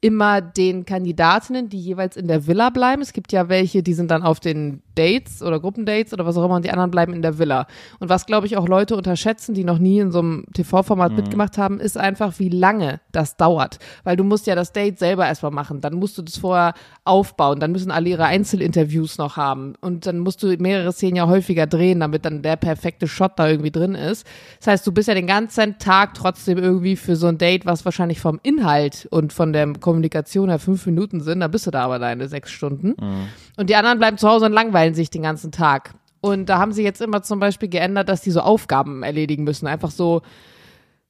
immer 0.00 0.40
den 0.40 0.84
Kandidatinnen, 0.84 1.68
die 1.68 1.80
jeweils 1.80 2.16
in 2.16 2.28
der 2.28 2.46
Villa 2.46 2.70
bleiben. 2.70 3.02
Es 3.02 3.12
gibt 3.12 3.32
ja 3.32 3.48
welche, 3.48 3.82
die 3.82 3.94
sind 3.94 4.10
dann 4.10 4.22
auf 4.22 4.38
den 4.40 4.82
Dates 4.98 5.42
oder 5.42 5.60
Gruppendates 5.60 6.12
oder 6.12 6.26
was 6.26 6.36
auch 6.36 6.44
immer 6.44 6.56
und 6.56 6.64
die 6.64 6.70
anderen 6.70 6.90
bleiben 6.90 7.12
in 7.12 7.22
der 7.22 7.38
Villa. 7.38 7.66
Und 8.00 8.08
was, 8.08 8.26
glaube 8.26 8.46
ich, 8.46 8.56
auch 8.56 8.68
Leute 8.68 8.96
unterschätzen, 8.96 9.54
die 9.54 9.64
noch 9.64 9.78
nie 9.78 10.00
in 10.00 10.10
so 10.10 10.18
einem 10.18 10.44
TV-Format 10.52 11.12
mhm. 11.12 11.16
mitgemacht 11.16 11.56
haben, 11.58 11.80
ist 11.80 11.96
einfach, 11.96 12.38
wie 12.38 12.48
lange 12.48 13.00
das 13.12 13.36
dauert. 13.36 13.78
Weil 14.04 14.16
du 14.16 14.24
musst 14.24 14.46
ja 14.46 14.54
das 14.54 14.72
Date 14.72 14.98
selber 14.98 15.26
erstmal 15.26 15.52
machen, 15.52 15.80
dann 15.80 15.94
musst 15.94 16.18
du 16.18 16.22
das 16.22 16.36
vorher 16.36 16.74
aufbauen, 17.04 17.60
dann 17.60 17.72
müssen 17.72 17.90
alle 17.90 18.08
ihre 18.08 18.24
Einzelinterviews 18.24 19.18
noch 19.18 19.36
haben 19.36 19.74
und 19.80 20.06
dann 20.06 20.18
musst 20.18 20.42
du 20.42 20.48
mehrere 20.58 20.92
Szenen 20.92 21.16
ja 21.16 21.28
häufiger 21.28 21.66
drehen, 21.66 22.00
damit 22.00 22.24
dann 22.24 22.42
der 22.42 22.56
perfekte 22.56 23.06
Shot 23.06 23.32
da 23.36 23.48
irgendwie 23.48 23.70
drin 23.70 23.94
ist. 23.94 24.26
Das 24.58 24.66
heißt, 24.68 24.86
du 24.86 24.92
bist 24.92 25.08
ja 25.08 25.14
den 25.14 25.26
ganzen 25.26 25.78
Tag 25.78 26.14
trotzdem 26.14 26.58
irgendwie 26.58 26.96
für 26.96 27.16
so 27.16 27.26
ein 27.28 27.38
Date, 27.38 27.66
was 27.66 27.84
wahrscheinlich 27.84 28.20
vom 28.20 28.40
Inhalt 28.42 29.06
und 29.10 29.32
von 29.32 29.52
der 29.52 29.72
Kommunikation 29.74 30.48
her 30.48 30.58
fünf 30.58 30.86
Minuten 30.86 31.20
sind, 31.20 31.40
da 31.40 31.48
bist 31.48 31.66
du 31.66 31.70
da 31.70 31.84
aber 31.84 31.98
deine 31.98 32.28
sechs 32.28 32.50
Stunden. 32.50 32.94
Mhm. 32.98 33.28
Und 33.56 33.70
die 33.70 33.76
anderen 33.76 33.98
bleiben 33.98 34.18
zu 34.18 34.28
Hause 34.28 34.46
und 34.46 34.52
langweilen 34.52 34.87
sich 34.94 35.10
den 35.10 35.22
ganzen 35.22 35.52
Tag. 35.52 35.94
Und 36.20 36.46
da 36.46 36.58
haben 36.58 36.72
sie 36.72 36.82
jetzt 36.82 37.00
immer 37.00 37.22
zum 37.22 37.40
Beispiel 37.40 37.68
geändert, 37.68 38.08
dass 38.08 38.22
die 38.22 38.30
so 38.30 38.40
Aufgaben 38.40 39.02
erledigen 39.02 39.44
müssen. 39.44 39.66
Einfach 39.66 39.90
so, 39.90 40.22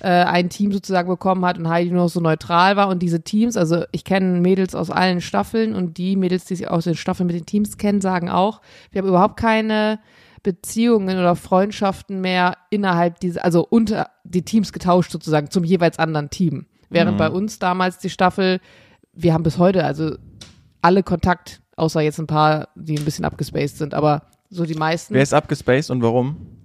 äh, 0.00 0.08
ein 0.08 0.48
Team 0.48 0.72
sozusagen 0.72 1.08
bekommen 1.08 1.44
hat 1.44 1.58
und 1.58 1.68
Heidi 1.68 1.90
nur 1.90 2.04
noch 2.04 2.08
so 2.08 2.20
neutral 2.20 2.76
war. 2.76 2.88
Und 2.88 3.00
diese 3.00 3.22
Teams, 3.22 3.56
also 3.56 3.84
ich 3.92 4.04
kenne 4.04 4.40
Mädels 4.40 4.74
aus 4.74 4.90
allen 4.90 5.20
Staffeln 5.20 5.74
und 5.74 5.98
die 5.98 6.16
Mädels, 6.16 6.44
die 6.44 6.56
sich 6.56 6.68
aus 6.68 6.84
den 6.84 6.94
Staffeln 6.94 7.26
mit 7.26 7.36
den 7.36 7.46
Teams 7.46 7.76
kennen, 7.76 8.00
sagen 8.00 8.28
auch, 8.28 8.60
wir 8.90 9.00
haben 9.00 9.08
überhaupt 9.08 9.36
keine 9.38 9.98
Beziehungen 10.42 11.18
oder 11.18 11.34
Freundschaften 11.34 12.20
mehr 12.20 12.56
innerhalb 12.70 13.18
dieser, 13.20 13.44
also 13.44 13.66
unter 13.68 14.10
die 14.24 14.42
Teams 14.42 14.72
getauscht 14.72 15.10
sozusagen 15.10 15.50
zum 15.50 15.64
jeweils 15.64 15.98
anderen 15.98 16.30
Team. 16.30 16.66
Während 16.88 17.14
mhm. 17.14 17.18
bei 17.18 17.30
uns 17.30 17.58
damals 17.58 17.98
die 17.98 18.10
Staffel, 18.10 18.60
wir 19.12 19.34
haben 19.34 19.42
bis 19.42 19.58
heute 19.58 19.84
also 19.84 20.16
alle 20.82 21.02
Kontakt, 21.02 21.60
außer 21.76 22.00
jetzt 22.00 22.20
ein 22.20 22.28
paar, 22.28 22.68
die 22.76 22.96
ein 22.96 23.04
bisschen 23.04 23.24
abgespaced 23.24 23.78
sind, 23.78 23.92
aber 23.92 24.22
so 24.48 24.64
die 24.64 24.74
meisten. 24.74 25.14
Wer 25.14 25.22
ist 25.22 25.34
abgespaced 25.34 25.90
und 25.90 26.02
warum? 26.02 26.55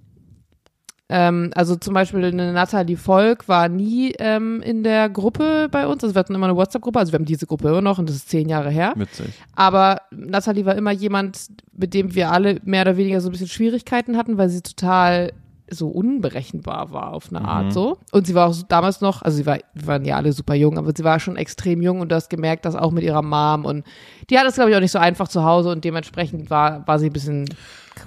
Ähm, 1.14 1.50
also 1.54 1.76
zum 1.76 1.92
Beispiel 1.92 2.24
eine 2.24 2.54
Natalie 2.54 2.96
Volk 2.96 3.46
war 3.46 3.68
nie 3.68 4.14
ähm, 4.18 4.62
in 4.62 4.82
der 4.82 5.10
Gruppe 5.10 5.68
bei 5.70 5.86
uns. 5.86 6.02
Also 6.02 6.14
wir 6.14 6.20
hatten 6.20 6.34
immer 6.34 6.46
eine 6.46 6.56
WhatsApp-Gruppe, 6.56 6.98
also 6.98 7.12
wir 7.12 7.18
haben 7.18 7.26
diese 7.26 7.46
Gruppe 7.46 7.68
immer 7.68 7.82
noch 7.82 7.98
und 7.98 8.08
das 8.08 8.16
ist 8.16 8.30
zehn 8.30 8.48
Jahre 8.48 8.70
her. 8.70 8.94
Witzig. 8.96 9.26
Aber 9.54 10.00
Natalie 10.10 10.64
war 10.64 10.74
immer 10.74 10.90
jemand, 10.90 11.48
mit 11.74 11.92
dem 11.92 12.14
wir 12.14 12.32
alle 12.32 12.60
mehr 12.64 12.80
oder 12.80 12.96
weniger 12.96 13.20
so 13.20 13.28
ein 13.28 13.32
bisschen 13.32 13.48
Schwierigkeiten 13.48 14.16
hatten, 14.16 14.38
weil 14.38 14.48
sie 14.48 14.62
total 14.62 15.34
so 15.68 15.88
unberechenbar 15.88 16.92
war 16.92 17.12
auf 17.12 17.28
eine 17.28 17.40
mhm. 17.40 17.46
Art 17.46 17.72
so. 17.74 17.98
Und 18.10 18.26
sie 18.26 18.34
war 18.34 18.48
auch 18.48 18.56
damals 18.66 19.02
noch, 19.02 19.20
also 19.20 19.36
sie 19.36 19.44
war, 19.44 19.58
wir 19.74 19.86
waren 19.86 20.06
ja 20.06 20.16
alle 20.16 20.32
super 20.32 20.54
jung, 20.54 20.78
aber 20.78 20.92
sie 20.96 21.04
war 21.04 21.20
schon 21.20 21.36
extrem 21.36 21.82
jung 21.82 22.00
und 22.00 22.10
du 22.10 22.14
hast 22.14 22.30
gemerkt, 22.30 22.64
dass 22.64 22.74
auch 22.74 22.90
mit 22.90 23.04
ihrer 23.04 23.22
Mom 23.22 23.66
und 23.66 23.84
die 24.30 24.38
hat 24.38 24.46
es, 24.46 24.54
glaube 24.54 24.70
ich, 24.70 24.76
auch 24.76 24.80
nicht 24.80 24.92
so 24.92 24.98
einfach 24.98 25.28
zu 25.28 25.44
Hause 25.44 25.68
und 25.70 25.84
dementsprechend 25.84 26.48
war, 26.48 26.86
war 26.86 26.98
sie 26.98 27.06
ein 27.06 27.12
bisschen 27.12 27.46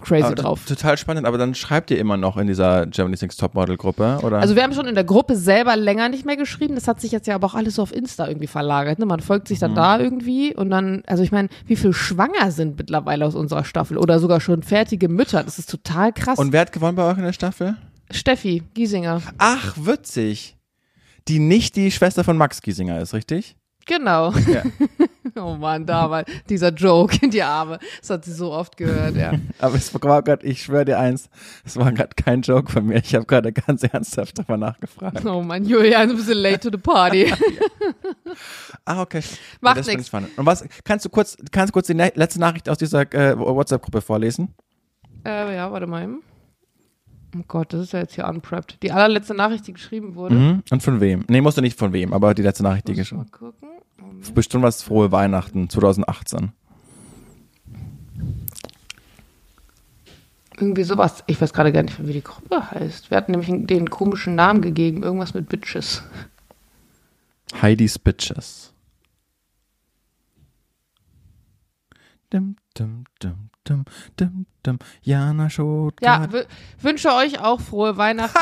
crazy 0.01 0.23
aber 0.23 0.35
drauf. 0.35 0.65
Total 0.65 0.97
spannend, 0.97 1.25
aber 1.25 1.37
dann 1.37 1.55
schreibt 1.55 1.91
ihr 1.91 1.97
immer 1.97 2.17
noch 2.17 2.37
in 2.37 2.47
dieser 2.47 2.85
Germany's 2.85 3.21
Next 3.21 3.39
Topmodel 3.39 3.77
Gruppe, 3.77 4.19
oder? 4.23 4.39
Also 4.39 4.55
wir 4.55 4.63
haben 4.63 4.73
schon 4.73 4.87
in 4.87 4.95
der 4.95 5.03
Gruppe 5.03 5.35
selber 5.35 5.75
länger 5.75 6.09
nicht 6.09 6.25
mehr 6.25 6.37
geschrieben. 6.37 6.75
Das 6.75 6.87
hat 6.87 7.01
sich 7.01 7.11
jetzt 7.11 7.27
ja 7.27 7.35
aber 7.35 7.47
auch 7.47 7.55
alles 7.55 7.75
so 7.75 7.81
auf 7.81 7.93
Insta 7.93 8.27
irgendwie 8.27 8.47
verlagert. 8.47 8.99
Ne? 8.99 9.05
Man 9.05 9.19
folgt 9.19 9.47
sich 9.47 9.59
dann 9.59 9.71
mhm. 9.71 9.75
da 9.75 9.99
irgendwie 9.99 10.55
und 10.55 10.69
dann, 10.69 11.03
also 11.07 11.23
ich 11.23 11.31
meine, 11.31 11.49
wie 11.65 11.75
viel 11.75 11.93
schwanger 11.93 12.51
sind 12.51 12.77
mittlerweile 12.77 13.25
aus 13.25 13.35
unserer 13.35 13.63
Staffel 13.63 13.97
oder 13.97 14.19
sogar 14.19 14.41
schon 14.41 14.63
fertige 14.63 15.09
Mütter. 15.09 15.43
Das 15.43 15.59
ist 15.59 15.69
total 15.69 16.13
krass. 16.13 16.39
Und 16.39 16.51
wer 16.51 16.61
hat 16.61 16.71
gewonnen 16.71 16.95
bei 16.95 17.09
euch 17.09 17.17
in 17.17 17.23
der 17.23 17.33
Staffel? 17.33 17.75
Steffi 18.11 18.63
Giesinger. 18.73 19.21
Ach, 19.37 19.75
witzig. 19.77 20.55
Die 21.27 21.39
nicht 21.39 21.75
die 21.75 21.91
Schwester 21.91 22.23
von 22.23 22.37
Max 22.37 22.61
Giesinger 22.61 23.01
ist, 23.01 23.13
richtig? 23.13 23.55
Genau. 23.85 24.31
Ja. 24.31 24.63
Oh 25.39 25.55
Mann, 25.55 25.85
damals, 25.85 26.29
dieser 26.49 26.69
Joke 26.69 27.17
in 27.21 27.29
die 27.29 27.43
Arme. 27.43 27.79
Das 27.99 28.09
hat 28.09 28.25
sie 28.25 28.31
so 28.31 28.53
oft 28.53 28.77
gehört, 28.77 29.15
ja. 29.17 29.33
Aber 29.59 29.75
es 29.75 29.93
war 29.93 30.21
gerade, 30.21 30.45
ich 30.45 30.63
schwöre 30.63 30.85
dir 30.85 30.97
eins, 30.97 31.29
es 31.65 31.75
war 31.75 31.91
gerade 31.91 32.15
kein 32.15 32.41
Joke 32.41 32.71
von 32.71 32.85
mir. 32.85 32.97
Ich 32.99 33.13
habe 33.15 33.25
gerade 33.25 33.51
ganz 33.51 33.83
ernsthaft 33.83 34.37
darüber 34.37 34.55
nachgefragt. 34.57 35.25
Oh 35.25 35.41
Mann, 35.41 35.65
Julian, 35.65 36.07
du 36.07 36.15
bist 36.15 36.29
late 36.29 36.59
to 36.59 36.69
the 36.71 36.77
party. 36.81 37.33
Ah, 38.85 39.01
okay. 39.01 39.21
Macht 39.61 39.87
Ja, 39.87 40.03
spannend. 40.03 40.37
Und 40.37 40.45
was, 40.45 40.63
kannst 40.83 41.05
du 41.05 41.09
kurz, 41.09 41.37
kannst 41.51 41.69
du 41.69 41.73
kurz 41.73 41.87
die 41.87 41.93
ne 41.95 42.11
letzte 42.15 42.39
Nachricht 42.39 42.69
aus 42.69 42.77
dieser 42.77 43.01
äh, 43.13 43.37
WhatsApp-Gruppe 43.37 44.01
vorlesen? 44.01 44.53
äh, 45.25 45.55
ja, 45.55 45.71
warte 45.71 45.87
mal 45.87 46.03
eben. 46.03 46.21
Oh 47.37 47.43
Gott, 47.47 47.73
das 47.73 47.81
ist 47.81 47.93
ja 47.93 47.99
jetzt 47.99 48.15
hier 48.15 48.27
unprepped. 48.27 48.81
Die 48.81 48.91
allerletzte 48.91 49.33
Nachricht, 49.33 49.67
die 49.67 49.73
geschrieben 49.73 50.15
wurde. 50.15 50.35
Mhm. 50.35 50.63
Und 50.71 50.83
von 50.83 51.01
wem? 51.01 51.25
Nee, 51.27 51.41
musst 51.41 51.57
du 51.57 51.61
nicht 51.61 51.77
von 51.77 51.91
wem, 51.91 52.13
aber 52.13 52.33
die 52.33 52.41
letzte 52.43 52.63
Nachricht, 52.63 52.87
die 52.87 52.93
Muss 52.93 53.01
ich 53.01 53.11
mal 53.11 53.23
geschrieben. 53.23 53.51
gucken. 53.53 53.69
Moment. 53.99 54.33
Bestimmt 54.35 54.63
was 54.63 54.83
frohe 54.83 55.11
Weihnachten 55.11 55.69
2018. 55.69 56.51
Irgendwie 60.57 60.83
sowas. 60.83 61.23
Ich 61.27 61.41
weiß 61.41 61.51
gerade 61.51 61.73
gar 61.73 61.83
nicht, 61.83 62.05
wie 62.07 62.13
die 62.13 62.23
Gruppe 62.23 62.71
heißt. 62.71 63.11
Wir 63.11 63.17
hatten 63.17 63.31
nämlich 63.31 63.49
den 63.67 63.89
komischen 63.89 64.35
Namen 64.35 64.61
gegeben. 64.61 65.03
Irgendwas 65.03 65.33
mit 65.33 65.49
Bitches. 65.49 66.01
Heidi's 67.61 67.99
Bitches. 67.99 68.71
Dim, 72.33 72.55
dim, 72.77 73.03
dim, 73.21 73.49
dim, 73.67 73.85
dim, 74.19 74.45
dim. 74.65 74.79
Jana 75.01 75.49
Schot. 75.49 76.01
Ja, 76.01 76.27
wünsche 76.79 77.13
euch 77.13 77.39
auch 77.39 77.61
frohe 77.61 77.97
Weihnachten. 77.97 78.39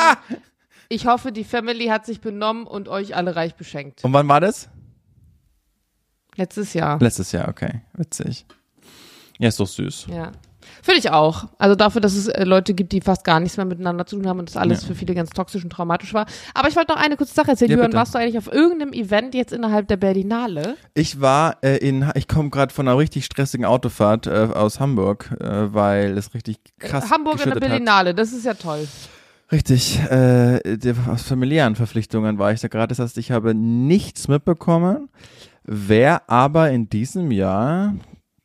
Ich 0.89 1.05
hoffe, 1.07 1.31
die 1.31 1.43
Family 1.43 1.87
hat 1.87 2.05
sich 2.05 2.21
benommen 2.21 2.67
und 2.67 2.87
euch 2.87 3.15
alle 3.15 3.35
reich 3.35 3.55
beschenkt. 3.55 4.03
Und 4.03 4.13
wann 4.13 4.27
war 4.27 4.39
das? 4.39 4.69
Letztes 6.35 6.73
Jahr. 6.73 6.99
Letztes 6.99 7.31
Jahr, 7.31 7.47
okay. 7.47 7.81
Witzig. 7.93 8.45
Ja, 9.39 9.49
ist 9.49 9.59
doch 9.59 9.67
süß. 9.67 10.07
Ja. 10.07 10.31
Finde 10.85 10.99
ich 10.99 11.09
auch. 11.11 11.45
Also 11.57 11.75
dafür, 11.75 12.01
dass 12.01 12.13
es 12.13 12.27
äh, 12.27 12.43
Leute 12.43 12.73
gibt, 12.73 12.91
die 12.91 12.99
fast 12.99 13.23
gar 13.23 13.39
nichts 13.39 13.55
mehr 13.55 13.65
miteinander 13.65 14.05
zu 14.05 14.17
tun 14.17 14.27
haben 14.27 14.39
und 14.39 14.49
das 14.49 14.57
alles 14.57 14.81
Ja. 14.81 14.87
für 14.89 14.95
viele 14.95 15.15
ganz 15.15 15.29
toxisch 15.29 15.63
und 15.63 15.69
traumatisch 15.69 16.13
war. 16.13 16.25
Aber 16.53 16.67
ich 16.67 16.75
wollte 16.75 16.91
noch 16.93 17.01
eine 17.01 17.15
kurze 17.15 17.33
Sache 17.33 17.51
erzählen. 17.51 17.71
Ja, 17.71 17.77
Jürgen, 17.77 17.87
bitte. 17.91 17.97
warst 17.99 18.13
du 18.13 18.19
eigentlich 18.19 18.37
auf 18.37 18.51
irgendeinem 18.51 18.91
Event 18.91 19.33
jetzt 19.33 19.53
innerhalb 19.53 19.87
der 19.87 19.95
Berlinale? 19.95 20.75
Ich 20.93 21.21
war 21.21 21.55
äh, 21.63 21.77
in, 21.77 22.11
ich 22.15 22.27
komme 22.27 22.49
gerade 22.49 22.73
von 22.73 22.85
einer 22.85 22.97
richtig 22.97 23.23
stressigen 23.23 23.65
Autofahrt 23.65 24.27
äh, 24.27 24.49
aus 24.53 24.81
Hamburg, 24.81 25.29
äh, 25.39 25.73
weil 25.73 26.17
es 26.17 26.33
richtig 26.33 26.57
krass 26.79 27.09
Hamburg 27.09 27.35
in 27.35 27.37
der 27.37 27.45
geschüttet 27.45 27.63
hat. 27.63 27.69
Berlinale, 27.69 28.13
das 28.13 28.33
ist 28.33 28.45
ja 28.45 28.53
toll. 28.53 28.85
Richtig, 29.53 29.99
äh, 30.09 30.59
aus 31.09 31.21
familiären 31.23 31.75
Verpflichtungen 31.75 32.39
war 32.39 32.51
ich 32.51 32.59
da 32.59 32.67
gerade. 32.67 32.87
Das 32.89 32.99
heißt, 32.99 33.17
ich 33.17 33.31
habe 33.31 33.53
nichts 33.53 34.27
mitbekommen. 34.27 35.07
Wer 35.63 36.29
aber 36.29 36.71
in 36.71 36.89
diesem 36.89 37.31
Jahr 37.31 37.93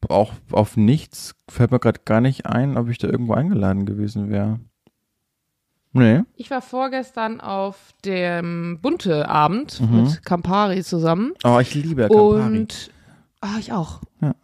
auch 0.09 0.33
auf 0.53 0.77
nichts, 0.77 1.35
fällt 1.49 1.71
mir 1.71 1.79
gerade 1.81 2.01
gar 2.05 2.21
nicht 2.21 2.47
ein, 2.47 2.77
ob 2.77 2.89
ich 2.89 2.99
da 2.99 3.09
irgendwo 3.09 3.35
eingeladen 3.35 3.85
gewesen 3.87 4.31
wäre. 4.31 4.61
Nee. 5.93 6.23
Ich 6.37 6.51
war 6.51 6.61
vorgestern 6.63 7.41
auf 7.41 7.77
dem 8.05 8.79
Bunte-Abend 8.81 9.81
Mhm. 9.81 10.03
mit 10.03 10.25
Campari 10.25 10.83
zusammen. 10.85 11.33
Oh, 11.45 11.59
ich 11.61 11.75
liebe 11.75 12.03
Campari. 12.09 12.43
Und 12.43 12.91
ah, 13.41 13.57
ich 13.59 13.73
auch. 13.73 14.01
Ja. 14.21 14.35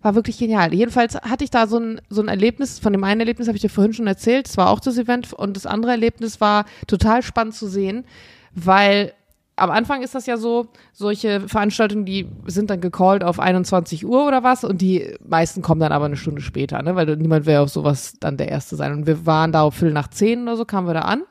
War 0.00 0.14
wirklich 0.14 0.38
genial. 0.38 0.72
Jedenfalls 0.72 1.14
hatte 1.16 1.44
ich 1.44 1.50
da 1.50 1.66
so 1.66 1.78
ein, 1.78 2.00
so 2.08 2.22
ein 2.22 2.28
Erlebnis, 2.28 2.78
von 2.78 2.92
dem 2.94 3.04
einen 3.04 3.20
Erlebnis 3.20 3.46
habe 3.46 3.56
ich 3.56 3.62
dir 3.62 3.68
vorhin 3.68 3.92
schon 3.92 4.06
erzählt, 4.06 4.48
das 4.48 4.56
war 4.56 4.70
auch 4.70 4.80
das 4.80 4.96
Event 4.96 5.32
und 5.34 5.54
das 5.54 5.66
andere 5.66 5.92
Erlebnis 5.92 6.40
war 6.40 6.64
total 6.86 7.22
spannend 7.22 7.54
zu 7.54 7.68
sehen, 7.68 8.06
weil 8.54 9.12
am 9.56 9.70
Anfang 9.70 10.02
ist 10.02 10.14
das 10.14 10.26
ja 10.26 10.36
so, 10.36 10.66
solche 10.92 11.40
Veranstaltungen, 11.48 12.04
die 12.04 12.28
sind 12.46 12.68
dann 12.68 12.82
gecallt 12.82 13.24
auf 13.24 13.40
21 13.40 14.04
Uhr 14.04 14.26
oder 14.26 14.42
was 14.42 14.64
und 14.64 14.82
die 14.82 15.14
meisten 15.26 15.62
kommen 15.62 15.80
dann 15.80 15.92
aber 15.92 16.04
eine 16.04 16.16
Stunde 16.16 16.42
später, 16.42 16.82
ne, 16.82 16.94
weil 16.94 17.16
niemand 17.16 17.46
will 17.46 17.56
auf 17.56 17.70
sowas 17.70 18.14
dann 18.20 18.36
der 18.36 18.48
Erste 18.48 18.76
sein. 18.76 18.92
Und 18.92 19.06
wir 19.06 19.24
waren 19.24 19.52
da 19.52 19.62
auf 19.62 19.74
Viertel 19.74 19.94
nach 19.94 20.08
zehn 20.08 20.42
oder 20.42 20.56
so, 20.56 20.66
kamen 20.66 20.86
wir 20.86 20.94
da 20.94 21.00
an. 21.00 21.22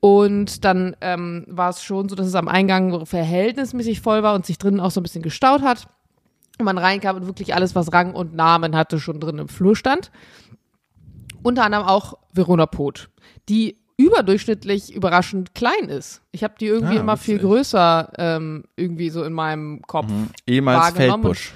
Und 0.00 0.64
dann 0.64 0.96
ähm, 1.00 1.44
war 1.46 1.70
es 1.70 1.82
schon 1.82 2.08
so, 2.08 2.16
dass 2.16 2.26
es 2.26 2.34
am 2.34 2.48
Eingang 2.48 3.04
verhältnismäßig 3.06 4.00
voll 4.00 4.22
war 4.22 4.34
und 4.34 4.46
sich 4.46 4.58
drinnen 4.58 4.80
auch 4.80 4.90
so 4.90 5.00
ein 5.00 5.04
bisschen 5.04 5.22
gestaut 5.22 5.62
hat. 5.62 5.86
Und 6.58 6.64
man 6.64 6.78
reinkam 6.78 7.16
und 7.16 7.26
wirklich 7.26 7.54
alles, 7.54 7.74
was 7.74 7.92
Rang 7.92 8.14
und 8.14 8.34
Namen 8.34 8.74
hatte, 8.74 8.98
schon 8.98 9.20
drin 9.20 9.38
im 9.38 9.48
Flur 9.48 9.76
stand. 9.76 10.10
Unter 11.42 11.64
anderem 11.64 11.86
auch 11.86 12.14
Verona 12.32 12.66
Poth, 12.66 13.10
die 13.48 13.81
überdurchschnittlich 14.06 14.94
überraschend 14.94 15.54
klein 15.54 15.88
ist. 15.88 16.22
Ich 16.32 16.44
habe 16.44 16.54
die 16.58 16.66
irgendwie 16.66 16.96
Ah, 16.96 17.00
immer 17.00 17.16
viel 17.16 17.38
größer 17.38 18.12
ähm, 18.18 18.64
irgendwie 18.76 19.10
so 19.10 19.24
in 19.24 19.32
meinem 19.32 19.82
Kopf. 19.82 20.10
Ehemals 20.46 20.78
wahrgenommen 20.80 21.22
Feldbusch. 21.22 21.52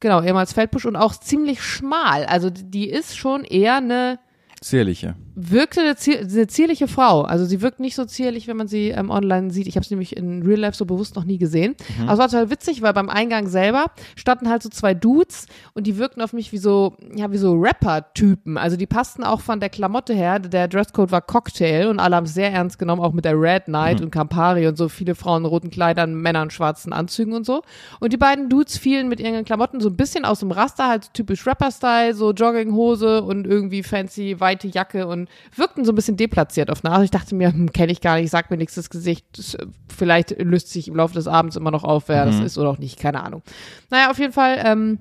Genau, 0.00 0.22
ehemals 0.22 0.52
Feldbusch 0.52 0.84
und 0.86 0.96
auch 0.96 1.14
ziemlich 1.14 1.62
schmal. 1.62 2.24
Also 2.26 2.50
die 2.50 2.88
ist 2.90 3.16
schon 3.16 3.44
eher 3.44 3.76
eine 3.76 4.18
Zierliche. 4.60 5.16
Wirkte 5.38 5.82
eine, 5.82 5.96
zier 5.96 6.20
eine 6.20 6.46
zierliche 6.46 6.88
Frau. 6.88 7.20
Also 7.20 7.44
sie 7.44 7.60
wirkt 7.60 7.78
nicht 7.78 7.94
so 7.94 8.06
zierlich, 8.06 8.48
wenn 8.48 8.56
man 8.56 8.68
sie 8.68 8.88
ähm, 8.88 9.10
online 9.10 9.50
sieht. 9.50 9.66
Ich 9.66 9.76
habe 9.76 9.84
sie 9.84 9.94
nämlich 9.94 10.16
in 10.16 10.42
Real 10.42 10.58
Life 10.58 10.78
so 10.78 10.86
bewusst 10.86 11.14
noch 11.14 11.24
nie 11.24 11.36
gesehen. 11.36 11.76
Aber 12.02 12.14
es 12.14 12.18
war 12.18 12.28
total 12.28 12.50
witzig, 12.50 12.80
weil 12.80 12.94
beim 12.94 13.10
Eingang 13.10 13.46
selber 13.46 13.86
standen 14.16 14.48
halt 14.48 14.62
so 14.62 14.70
zwei 14.70 14.94
Dudes 14.94 15.46
und 15.74 15.86
die 15.86 15.98
wirkten 15.98 16.22
auf 16.22 16.32
mich 16.32 16.52
wie 16.52 16.58
so, 16.58 16.96
ja, 17.14 17.30
wie 17.30 17.36
so 17.36 17.52
Rapper-Typen. 17.52 18.56
Also 18.56 18.78
die 18.78 18.86
passten 18.86 19.24
auch 19.24 19.42
von 19.42 19.60
der 19.60 19.68
Klamotte 19.68 20.14
her. 20.14 20.38
Der 20.38 20.68
Dresscode 20.68 21.12
war 21.12 21.20
Cocktail 21.20 21.88
und 21.88 22.00
alle 22.00 22.16
haben 22.16 22.24
es 22.24 22.32
sehr 22.32 22.50
ernst 22.50 22.78
genommen, 22.78 23.02
auch 23.02 23.12
mit 23.12 23.26
der 23.26 23.38
Red 23.38 23.68
Night 23.68 24.00
und 24.00 24.10
Campari 24.10 24.66
und 24.66 24.78
so. 24.78 24.88
Viele 24.88 25.14
Frauen 25.14 25.42
in 25.42 25.46
roten 25.46 25.68
Kleidern, 25.68 26.14
Männer 26.14 26.44
in 26.44 26.50
schwarzen 26.50 26.94
Anzügen 26.94 27.34
und 27.34 27.44
so. 27.44 27.60
Und 28.00 28.14
die 28.14 28.16
beiden 28.16 28.48
Dudes 28.48 28.78
fielen 28.78 29.08
mit 29.08 29.20
ihren 29.20 29.44
Klamotten 29.44 29.80
so 29.80 29.90
ein 29.90 29.96
bisschen 29.96 30.24
aus 30.24 30.40
dem 30.40 30.50
Raster, 30.50 30.88
halt 30.88 31.12
typisch 31.12 31.46
Rapper-Style, 31.46 32.14
so 32.14 32.32
Jogginghose 32.32 33.22
und 33.22 33.46
irgendwie 33.46 33.82
fancy 33.82 34.40
weite 34.40 34.68
Jacke 34.68 35.06
und 35.06 35.25
wirkten 35.54 35.84
so 35.84 35.92
ein 35.92 35.94
bisschen 35.94 36.16
deplatziert 36.16 36.70
auf 36.70 36.82
Nase. 36.82 37.04
Ich 37.04 37.10
dachte 37.10 37.34
mir, 37.34 37.52
hm, 37.52 37.72
kenne 37.72 37.92
ich 37.92 38.00
gar 38.00 38.16
nicht, 38.16 38.30
sagt 38.30 38.50
mir 38.50 38.56
nichts 38.56 38.74
das 38.74 38.90
Gesicht. 38.90 39.26
Äh, 39.38 39.66
vielleicht 39.94 40.42
löst 40.42 40.70
sich 40.70 40.88
im 40.88 40.96
Laufe 40.96 41.14
des 41.14 41.26
Abends 41.28 41.56
immer 41.56 41.70
noch 41.70 41.84
auf, 41.84 42.08
wer 42.08 42.26
das 42.26 42.40
ist 42.40 42.58
oder 42.58 42.70
auch 42.70 42.78
nicht, 42.78 42.98
keine 42.98 43.22
Ahnung. 43.22 43.42
Naja, 43.90 44.10
auf 44.10 44.18
jeden 44.18 44.32
Fall, 44.32 44.62
ähm, 44.64 44.98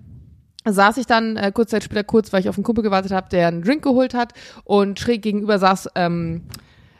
saß 0.66 0.98
ich 0.98 1.06
dann 1.06 1.38
äh, 1.38 1.52
kurz 1.54 1.70
Zeit 1.70 1.84
später 1.84 2.04
kurz, 2.04 2.34
weil 2.34 2.42
ich 2.42 2.50
auf 2.50 2.58
einen 2.58 2.64
Kumpel 2.64 2.84
gewartet 2.84 3.12
habe, 3.12 3.30
der 3.30 3.48
einen 3.48 3.62
Drink 3.62 3.84
geholt 3.84 4.14
hat 4.14 4.34
und 4.64 5.00
schräg 5.00 5.22
gegenüber 5.22 5.60
saß 5.60 5.90
ähm, 5.96 6.44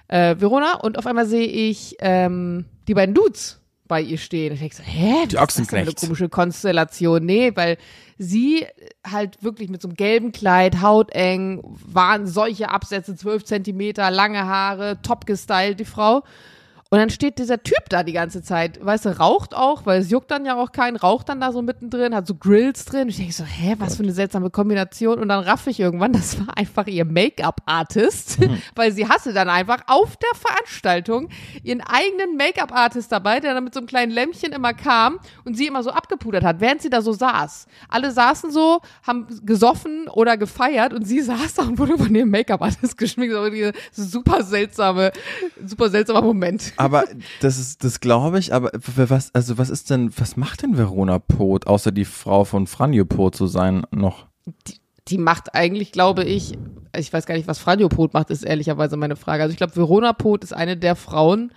äh, 0.08 0.36
Verona 0.38 0.76
und 0.82 0.98
auf 0.98 1.08
einmal 1.08 1.26
sehe 1.26 1.48
ich 1.48 1.96
ähm, 2.00 2.66
die 2.88 2.94
beiden 2.94 3.16
Dudes 3.16 3.60
bei 3.88 4.02
ihr 4.02 4.18
stehen. 4.18 4.54
Ich 4.54 4.60
denke 4.60 4.76
so, 4.76 4.84
hä? 4.84 5.26
Die 5.28 5.36
ist 5.36 5.36
das 5.36 5.36
für 5.36 5.36
eine 5.36 5.44
Ochsenknechts. 5.44 6.02
komische 6.02 6.30
Konstellation. 6.30 7.24
Nee, 7.24 7.52
weil 7.56 7.78
sie 8.18 8.66
halt 9.06 9.44
wirklich 9.44 9.70
mit 9.70 9.82
so 9.82 9.88
einem 9.88 9.96
gelben 9.96 10.32
Kleid, 10.32 10.82
hauteng, 10.82 11.62
waren 11.86 12.28
solche 12.28 12.70
Absätze, 12.70 13.16
zwölf 13.16 13.46
Zentimeter, 13.46 14.10
lange 14.12 14.46
Haare, 14.46 15.02
top 15.02 15.26
gestylt, 15.26 15.80
die 15.80 15.86
Frau. 15.86 16.24
Und 16.92 17.00
dann 17.00 17.10
steht 17.10 17.40
dieser 17.40 17.64
Typ 17.64 17.90
da 17.90 18.04
die 18.04 18.14
ganze 18.14 18.44
Zeit, 18.44 18.84
weißt 18.84 19.06
du, 19.06 19.18
raucht 19.18 19.56
auch, 19.56 19.88
weil 19.88 20.02
es 20.02 20.12
juckt 20.12 20.30
dann 20.30 20.46
ja 20.46 20.56
auch 20.56 20.72
keinen, 20.72 20.98
raucht 20.98 21.30
dann 21.30 21.42
da 21.42 21.52
so 21.52 21.64
mittendrin, 21.64 22.14
hat 22.14 22.28
so 22.28 22.36
Grills 22.36 22.86
drin. 22.86 23.10
Ich 23.10 23.18
denke 23.18 23.34
so, 23.34 23.44
hä, 23.44 23.74
was 23.80 23.96
für 23.96 24.04
eine 24.04 24.12
seltsame 24.12 24.52
Kombination. 24.52 25.18
Und 25.18 25.30
dann 25.30 25.44
raff 25.44 25.66
ich 25.66 25.80
irgendwann, 25.80 26.14
das 26.14 26.40
war 26.40 26.56
einfach 26.56 26.86
ihr 26.86 27.04
Make-up-Artist, 27.04 28.38
weil 28.76 28.92
sie 28.92 29.10
hatte 29.10 29.34
dann 29.34 29.50
einfach 29.50 29.82
auf 29.88 30.16
der 30.18 30.30
Veranstaltung 30.40 31.30
ihren 31.64 31.82
eigenen 31.82 32.38
Make-up-Artist 32.38 33.12
dabei, 33.12 33.40
der 33.40 33.56
dann 33.56 33.64
mit 33.64 33.74
so 33.74 33.80
einem 33.80 33.88
kleinen 33.88 34.12
Lämpchen 34.12 34.54
immer 34.54 34.76
kam 34.76 35.20
und 35.44 35.58
sie 35.58 35.66
immer 35.66 35.82
so 35.82 35.90
abgepudert 35.90 36.44
hat, 36.44 36.60
während 36.60 36.84
sie 36.84 36.92
da 36.92 37.02
so 37.02 37.14
saß. 37.14 37.66
Alle 37.90 38.12
saßen 38.12 38.52
so, 38.52 38.82
haben 39.02 39.26
gesoffen 39.44 40.08
oder 40.08 40.38
gefeiert 40.38 40.94
und 40.94 41.04
sie 41.06 41.22
saß 41.24 41.56
da 41.56 41.64
und 41.64 41.80
wurde 41.80 41.98
von 41.98 42.14
ihrem 42.14 42.30
Make-up-Artist 42.30 42.96
geschminkt. 42.96 43.36
Ein 43.36 43.74
super 43.92 44.44
seltsame, 44.44 45.12
super 45.66 45.90
seltsamer 45.90 46.22
Moment. 46.22 46.75
Aber 46.78 47.06
das 47.42 47.58
ist, 47.58 47.84
das 47.84 48.00
glaube 48.00 48.40
ich, 48.40 48.54
aber 48.54 48.72
was, 48.74 49.34
also 49.34 49.58
was 49.58 49.70
ist 49.70 49.90
denn, 49.90 50.12
was 50.18 50.38
macht 50.38 50.62
denn 50.64 50.78
Verona 50.78 51.20
Poth, 51.20 51.68
außer 51.68 51.92
die 51.92 52.06
Frau 52.06 52.44
von 52.44 52.68
Franjo 52.68 53.06
Poth 53.06 53.36
zu 53.36 53.48
sein 53.48 53.84
noch? 53.92 54.28
die 55.08 55.18
macht 55.18 55.54
eigentlich, 55.54 55.92
glaube 55.92 56.24
ich, 56.24 56.58
ich 56.98 57.14
weiß 57.14 57.26
gar 57.26 57.36
nicht, 57.36 57.48
was 57.48 57.60
Franjo 57.60 57.90
Pot 57.90 58.14
macht, 58.14 58.30
ist 58.30 58.44
ehrlicherweise 58.44 58.98
meine 58.98 59.16
Frage. 59.16 59.44
Also 59.44 59.52
ich 59.52 59.58
glaube, 59.58 59.76
Verona 59.76 60.14
Pot 60.14 60.44
ist 60.44 60.54
eine 60.54 60.78
der 60.78 60.96
Frauen, 60.96 61.52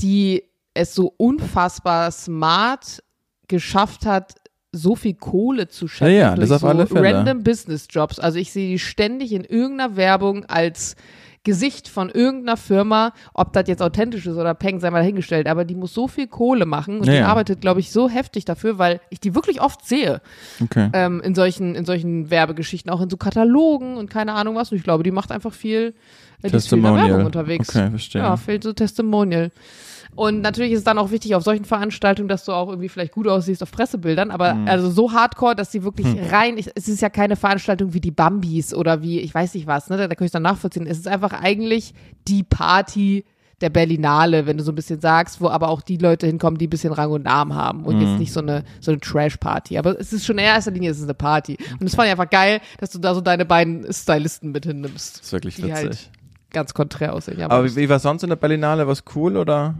die 0.00 0.44
es 0.74 0.94
so 0.94 1.12
unfassbar 1.16 2.10
smart 2.10 3.02
geschafft 3.46 4.06
hat, 4.06 4.34
so 4.72 4.96
viel 4.96 5.14
Kohle 5.14 5.68
zu 5.68 5.86
scheffeln 5.86 6.16
Ja, 6.16 6.30
ja, 6.30 6.34
durch 6.34 6.48
so 6.48 6.66
alle 6.66 6.86
Fälle. 6.86 7.14
random 7.14 7.42
Business 7.44 7.86
Jobs. 7.90 8.18
Also 8.18 8.38
ich 8.38 8.52
sehe 8.52 8.70
die 8.70 8.78
ständig 8.78 9.32
in 9.32 9.44
irgendeiner 9.44 9.96
Werbung 9.96 10.46
als 10.46 10.96
Gesicht 11.44 11.88
von 11.88 12.08
irgendeiner 12.08 12.56
Firma, 12.56 13.12
ob 13.34 13.52
das 13.52 13.64
jetzt 13.66 13.82
authentisch 13.82 14.26
ist 14.26 14.36
oder 14.36 14.54
Peng, 14.54 14.78
sei 14.80 14.90
mal 14.90 15.00
dahingestellt, 15.00 15.48
aber 15.48 15.64
die 15.64 15.74
muss 15.74 15.92
so 15.92 16.06
viel 16.06 16.26
Kohle 16.28 16.66
machen 16.66 17.00
und 17.00 17.06
Ja, 17.06 17.12
die 17.12 17.18
ja. 17.18 17.26
arbeitet, 17.26 17.60
glaube 17.60 17.80
ich, 17.80 17.90
so 17.90 18.08
heftig 18.08 18.44
dafür, 18.44 18.78
weil 18.78 19.00
ich 19.10 19.18
die 19.18 19.34
wirklich 19.34 19.60
oft 19.60 19.84
sehe 19.84 20.20
Okay. 20.62 20.88
ähm, 20.92 21.20
in 21.20 21.34
solchen 21.34 21.74
in 21.74 21.84
solchen 21.84 22.30
Werbegeschichten, 22.30 22.90
auch 22.92 23.00
in 23.00 23.10
so 23.10 23.16
Katalogen 23.16 23.96
und 23.96 24.08
keine 24.10 24.34
Ahnung 24.34 24.54
was. 24.54 24.70
Und 24.70 24.78
ich 24.78 24.84
glaube, 24.84 25.02
die 25.02 25.10
macht 25.10 25.32
einfach 25.32 25.52
viel, 25.52 25.94
äh, 26.42 26.48
die 26.50 26.56
ist 26.56 26.68
viel 26.68 26.78
in 26.78 26.84
der. 26.84 26.94
Werbung 26.94 27.26
unterwegs. 27.26 27.68
Okay, 27.70 27.90
verstehe. 27.90 28.22
Ja, 28.22 28.36
fehlt 28.36 28.62
so 28.62 28.72
Testimonial. 28.72 29.50
Und 30.14 30.42
natürlich 30.42 30.72
ist 30.72 30.80
es 30.80 30.84
dann 30.84 30.98
auch 30.98 31.10
wichtig 31.10 31.34
auf 31.34 31.42
solchen 31.42 31.64
Veranstaltungen, 31.64 32.28
dass 32.28 32.44
du 32.44 32.52
auch 32.52 32.68
irgendwie 32.68 32.88
vielleicht 32.88 33.12
gut 33.12 33.26
aussiehst 33.26 33.62
auf 33.62 33.70
Pressebildern, 33.70 34.30
aber 34.30 34.56
also 34.66 34.90
so 34.90 35.12
hardcore, 35.12 35.56
dass 35.56 35.72
sie 35.72 35.84
wirklich 35.84 36.06
rein, 36.30 36.58
ich, 36.58 36.70
es 36.74 36.88
ist 36.88 37.00
ja 37.00 37.08
keine 37.08 37.36
Veranstaltung 37.36 37.94
wie 37.94 38.00
die 38.00 38.10
Bambis 38.10 38.74
oder 38.74 39.02
wie, 39.02 39.20
ich 39.20 39.34
weiß 39.34 39.54
nicht 39.54 39.66
was, 39.66 39.88
ne, 39.88 39.96
da, 39.96 40.08
da 40.08 40.14
kann 40.14 40.26
ich 40.26 40.32
dann 40.32 40.42
nachvollziehen. 40.42 40.86
Es 40.86 40.98
ist 40.98 41.08
einfach 41.08 41.32
eigentlich 41.32 41.94
die 42.28 42.42
Party 42.42 43.24
der 43.62 43.70
Berlinale, 43.70 44.44
wenn 44.44 44.58
du 44.58 44.64
so 44.64 44.72
ein 44.72 44.74
bisschen 44.74 45.00
sagst, 45.00 45.40
wo 45.40 45.48
aber 45.48 45.68
auch 45.68 45.80
die 45.80 45.96
Leute 45.96 46.26
hinkommen, 46.26 46.58
die 46.58 46.66
ein 46.66 46.70
bisschen 46.70 46.92
Rang 46.92 47.12
und 47.12 47.24
Namen 47.24 47.54
haben 47.54 47.84
und 47.84 48.00
jetzt 48.00 48.18
nicht 48.18 48.32
so 48.32 48.40
eine, 48.40 48.64
so 48.80 48.90
eine 48.90 49.00
Trash-Party. 49.00 49.78
Aber 49.78 49.98
es 49.98 50.12
ist 50.12 50.26
schon 50.26 50.36
in 50.38 50.44
erster 50.44 50.72
Linie, 50.72 50.90
es 50.90 50.98
ist 50.98 51.04
eine 51.04 51.14
Party. 51.14 51.56
Und 51.78 51.86
es 51.86 51.94
fand 51.94 52.06
ich 52.06 52.10
einfach 52.10 52.28
geil, 52.28 52.60
dass 52.78 52.90
du 52.90 52.98
da 52.98 53.14
so 53.14 53.20
deine 53.20 53.44
beiden 53.44 53.90
Stylisten 53.90 54.50
mit 54.50 54.66
hinnimmst. 54.66 55.18
Das 55.18 55.26
ist 55.26 55.32
wirklich 55.32 55.56
die 55.56 55.62
witzig. 55.62 55.74
halt 55.74 56.10
ganz 56.50 56.74
konträr 56.74 57.14
aussehen. 57.14 57.38
Ja, 57.38 57.50
Aber 57.50 57.64
wie, 57.64 57.76
wie 57.76 57.88
war 57.88 58.00
sonst 58.00 58.24
in 58.24 58.28
der 58.28 58.36
Berlinale? 58.36 58.86
Was 58.86 59.04
cool 59.14 59.36
oder? 59.36 59.74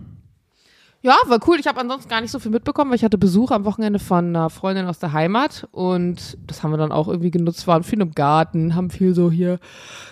Ja, 1.05 1.17
war 1.27 1.41
cool. 1.49 1.57
Ich 1.59 1.67
habe 1.67 1.81
ansonsten 1.81 2.09
gar 2.09 2.21
nicht 2.21 2.31
so 2.31 2.39
viel 2.39 2.53
mitbekommen, 2.53 2.91
weil 2.91 2.97
ich 2.97 3.03
hatte 3.05 3.19
Besuch 3.19 3.51
am 3.51 3.65
Wochenende 3.65 3.99
von 3.99 4.27
einer 4.29 4.51
Freundin 4.51 4.87
aus 4.87 5.01
der 5.01 5.13
Heimat 5.13 5.67
und 5.73 6.39
das 6.47 6.63
haben 6.63 6.71
wir 6.71 6.77
dann 6.77 6.93
auch 6.93 7.09
irgendwie 7.09 7.33
genutzt, 7.33 7.67
waren 7.67 7.83
viel 7.83 8.01
im 8.01 8.13
Garten, 8.13 8.77
haben 8.77 8.89
viel 8.89 9.13
so 9.13 9.29
hier 9.31 9.59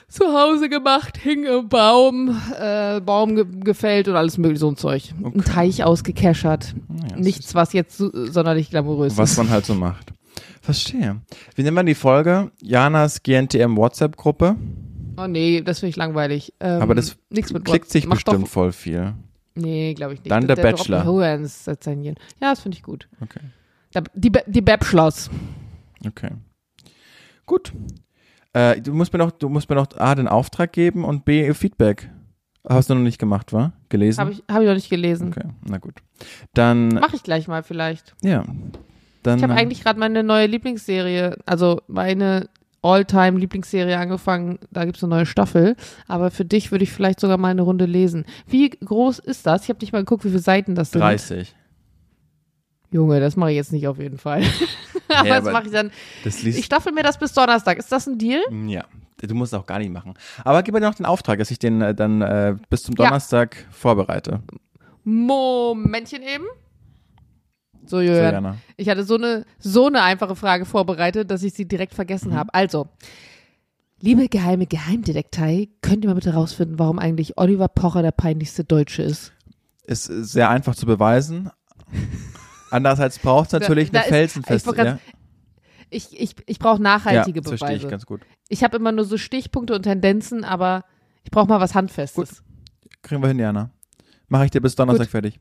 zu 0.09 0.25
Hause 0.25 0.69
gemacht, 0.69 1.17
hing 1.17 1.45
im 1.45 1.69
Baum, 1.69 2.37
äh, 2.59 3.01
Baum 3.01 3.37
ge 3.37 3.47
gefällt 3.61 4.09
und 4.09 4.17
alles 4.17 4.37
mögliche, 4.37 4.59
so 4.61 4.69
ein 4.69 4.77
Zeug. 4.77 5.15
Ein 5.23 5.45
Teich 5.45 5.85
ausgekeschert. 5.85 6.75
Ja, 7.09 7.17
Nichts, 7.17 7.55
was 7.55 7.73
jetzt 7.73 7.97
so, 7.97 8.11
sonderlich 8.27 8.71
glamourös 8.71 9.17
Was 9.17 9.33
ist. 9.33 9.37
man 9.37 9.49
halt 9.51 9.65
so 9.67 9.75
macht. 9.75 10.13
Verstehe. 10.61 11.21
Wie 11.55 11.63
nennt 11.63 11.77
man 11.77 11.87
die 11.87 11.95
Folge? 11.95 12.51
Janas 12.61 13.23
GNTM 13.23 13.77
WhatsApp-Gruppe. 13.77 14.57
Oh 15.17 15.27
nee, 15.29 15.61
das 15.61 15.79
finde 15.79 15.91
ich 15.91 15.97
langweilig. 15.97 16.53
Ähm, 16.59 16.83
Aber 16.83 16.97
das 16.97 17.17
nichts 17.29 17.53
mit 17.53 17.65
Klickt 17.65 17.91
sich 17.91 18.07
Mach 18.07 18.17
bestimmt 18.17 18.49
voll 18.49 18.73
viel. 18.73 19.15
Nee, 19.61 19.95
glaube 19.95 20.15
ich 20.15 20.21
nicht. 20.21 20.31
Dann 20.31 20.47
der 20.47 20.57
Bachelor. 20.57 21.05
Hohens 21.05 21.67
Ja, 21.67 21.75
das 22.41 22.61
finde 22.61 22.77
ich 22.77 22.83
gut. 22.83 23.09
Okay. 23.21 23.41
Der- 23.95 24.03
Die, 24.15 24.33
die 24.47 24.61
Bachelors. 24.61 25.31
Okay. 26.07 26.31
Gut. 27.47 27.73
Äh, 28.53 28.81
du 28.81 28.93
musst 28.95 29.13
mir 29.13 29.19
noch, 29.19 29.31
du 29.31 29.49
musst 29.49 29.69
mir 29.69 29.77
noch 29.77 29.89
A, 29.97 30.15
den 30.15 30.29
Auftrag 30.29 30.73
geben 30.73 31.05
und 31.05 31.25
B, 31.25 31.53
Feedback. 31.55 32.11
Hast 32.69 32.91
du 32.91 32.95
noch 32.95 33.03
nicht 33.03 33.19
gemacht, 33.19 33.53
war? 33.53 33.73
Gelesen? 33.89 34.21
Habe 34.21 34.33
ich, 34.33 34.43
hab 34.51 34.61
ich 34.61 34.67
noch 34.69 34.75
nicht 34.75 34.91
gelesen. 34.91 35.29
Okay, 35.29 35.49
na 35.67 35.79
gut. 35.79 35.95
Dann, 36.53 36.89
Mache 36.89 37.17
ich 37.17 37.23
gleich 37.23 37.49
mal 37.49 37.63
vielleicht. 37.63 38.15
ja. 38.23 38.45
Dann, 39.23 39.37
Ich 39.37 39.43
habe 39.43 39.53
äh, 39.53 39.57
eigentlich 39.57 39.83
gerade 39.83 39.99
meine 40.01 40.23
neue 40.23 40.47
Lieblingsserie, 40.47 41.37
also 41.45 41.83
meine 41.89 42.49
All-Time-Lieblingsserie 42.83 43.99
angefangen. 43.99 44.59
Da 44.71 44.85
gibt's 44.85 45.03
eine 45.03 45.15
neue 45.15 45.27
Staffel. 45.27 45.77
Aber 46.09 46.31
für 46.31 46.45
dich 46.45 46.71
würde 46.71 46.85
ich 46.85 46.93
vielleicht 46.93 47.21
sogar 47.21 47.37
mal 47.37 47.49
eine 47.49 47.63
Runde 47.63 47.85
lesen. 47.85 48.25
Wie 48.47 48.71
groß 48.71 49.19
ist 49.19 49.47
das? 49.47 49.65
Ich 49.65 49.69
habe 49.69 49.81
nicht 49.81 49.93
mal 49.93 50.01
geguckt, 50.01 50.25
wie 50.25 50.29
viele 50.29 50.41
Seiten 50.41 50.75
das 50.75 50.91
sind. 50.93 51.01
30. 51.01 51.55
Junge, 52.93 53.21
das 53.21 53.37
mache 53.37 53.51
ich 53.51 53.57
jetzt 53.57 53.73
nicht 53.73 53.87
auf 53.87 53.99
jeden 53.99 54.19
Fall. 54.19 54.43
aber 55.09 55.29
Ja, 55.29 55.41
das 55.41 55.53
mache 55.53 55.67
ich 55.67 55.73
dann. 55.73 55.91
Das 56.25 56.43
Ich 56.43 56.65
staffel 56.65 56.93
mir 56.93 57.03
das 57.03 57.19
bis 57.19 57.33
Donnerstag. 57.33 57.79
Ist 57.79 57.93
das 57.93 58.07
ein 58.07 58.19
Deal? 58.19 58.41
Ja. 58.67 58.85
Du 59.23 59.35
musst 59.35 59.53
es 59.53 59.59
auch 59.59 59.67
gar 59.67 59.79
nicht 59.79 59.93
machen. 59.93 60.15
Aber 60.45 60.63
gib 60.63 60.73
mir 60.75 60.81
noch 60.81 60.95
den 60.95 61.05
Auftrag, 61.05 61.39
dass 61.39 61.51
ich 61.51 61.59
den 61.59 61.83
äh, 61.83 61.95
dann 61.95 62.23
äh, 62.23 62.57
bis 62.71 62.83
zum 62.83 62.95
Ja. 62.99 63.05
Donnerstag 63.05 63.67
vorbereite. 63.71 64.41
Momentchen 65.05 66.23
eben. 66.23 66.47
So, 67.87 68.01
Julian. 68.01 68.33
Jana. 68.35 68.57
Ich 68.77 68.89
hatte 68.89 69.05
so 69.05 69.15
eine, 69.17 69.45
so 69.59 69.87
eine 69.87 70.03
einfache 70.03 70.37
Frage 70.37 70.65
vorbereitet, 70.65 71.31
dass 71.31 71.43
ich 71.43 71.55
sie 71.55 71.67
direkt 71.67 71.93
Mhm. 71.93 71.97
vergessen 71.97 72.35
habe. 72.35 72.53
Also, 72.55 72.89
liebe 74.01 74.29
geheime 74.29 74.67
Geheimdetektei, 74.67 75.69
könnt 75.83 76.05
ihr 76.05 76.09
mal 76.09 76.15
bitte 76.15 76.35
rausfinden, 76.35 76.79
warum 76.79 76.99
eigentlich 76.99 77.37
Oliver 77.39 77.69
Pocher 77.69 78.03
der 78.03 78.13
peinlichste 78.13 78.65
Deutsche 78.65 79.03
ist? 79.03 79.33
Ist 79.87 80.09
äh, 80.11 80.23
sehr 80.25 80.51
einfach 80.51 80.75
zu 80.77 80.87
beweisen. 80.87 81.51
Andererseits 82.71 83.19
braucht 83.19 83.49
es 83.49 83.53
natürlich 83.61 83.91
da 83.91 83.99
eine 84.01 84.07
ist- 84.07 84.11
felsenfeste. 84.15 84.71
ich 84.71 84.77
ja, 84.79 84.99
Ich, 85.91 86.21
ich, 86.21 86.37
ich 86.47 86.59
brauche 86.61 86.81
nachhaltige 86.81 87.39
ja, 87.39 87.43
das 87.43 87.49
verstehe 87.51 87.73
ich 87.77 87.83
Beweise. 87.83 87.91
ganz 87.91 88.07
gut. 88.07 88.21
Ich 88.49 88.63
habe 88.63 88.77
immer 88.77 88.93
nur 88.93 89.05
so 89.05 89.17
Stichpunkte 89.17 89.75
und 89.75 89.83
Tendenzen, 89.83 90.45
aber 90.45 90.85
ich 91.25 91.31
brauche 91.33 91.49
mal 91.49 91.61
was 91.61 91.75
Handfestes. 91.75 92.43
Kriegen 93.03 93.23
wir 93.23 93.29
hin, 93.29 93.39
Jana. 93.41 93.71
Mache 94.29 94.45
ich 94.45 94.51
dir 94.53 94.61
bis 94.61 94.77
Donnerstag 94.77 95.07
Gut. 95.07 95.11
fertig. 95.11 95.41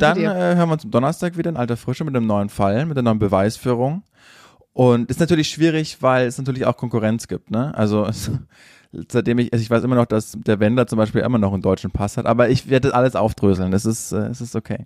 Danke 0.00 0.22
Dann 0.22 0.36
dir. 0.36 0.40
äh, 0.52 0.56
hören 0.56 0.68
wir 0.68 0.72
uns 0.74 0.84
am 0.84 0.90
Donnerstag 0.90 1.36
wieder 1.36 1.50
in 1.50 1.56
alter 1.56 1.76
Frische 1.76 2.04
mit 2.04 2.16
einem 2.16 2.26
neuen 2.26 2.48
Fall, 2.48 2.86
mit 2.86 2.96
einer 2.96 3.10
neuen 3.10 3.18
Beweisführung. 3.18 4.02
Und 4.72 5.10
ist 5.10 5.20
natürlich 5.20 5.48
schwierig, 5.48 5.98
weil 6.00 6.26
es 6.26 6.38
natürlich 6.38 6.64
auch 6.64 6.76
Konkurrenz 6.76 7.28
gibt, 7.28 7.50
ne? 7.50 7.74
Also 7.74 8.04
es, 8.06 8.30
seitdem 9.08 9.38
ich, 9.38 9.52
also 9.52 9.62
ich 9.62 9.70
weiß 9.70 9.84
immer 9.84 9.96
noch, 9.96 10.06
dass 10.06 10.32
der 10.32 10.60
Wender 10.60 10.86
zum 10.86 10.98
Beispiel 10.98 11.20
immer 11.22 11.38
noch 11.38 11.52
einen 11.52 11.62
deutschen 11.62 11.90
Pass 11.90 12.16
hat, 12.16 12.26
aber 12.26 12.48
ich 12.48 12.68
werde 12.70 12.88
das 12.88 12.96
alles 12.96 13.16
aufdröseln. 13.16 13.72
Es 13.72 13.84
ist, 13.84 14.12
äh, 14.12 14.26
es 14.28 14.40
ist 14.40 14.56
okay. 14.56 14.84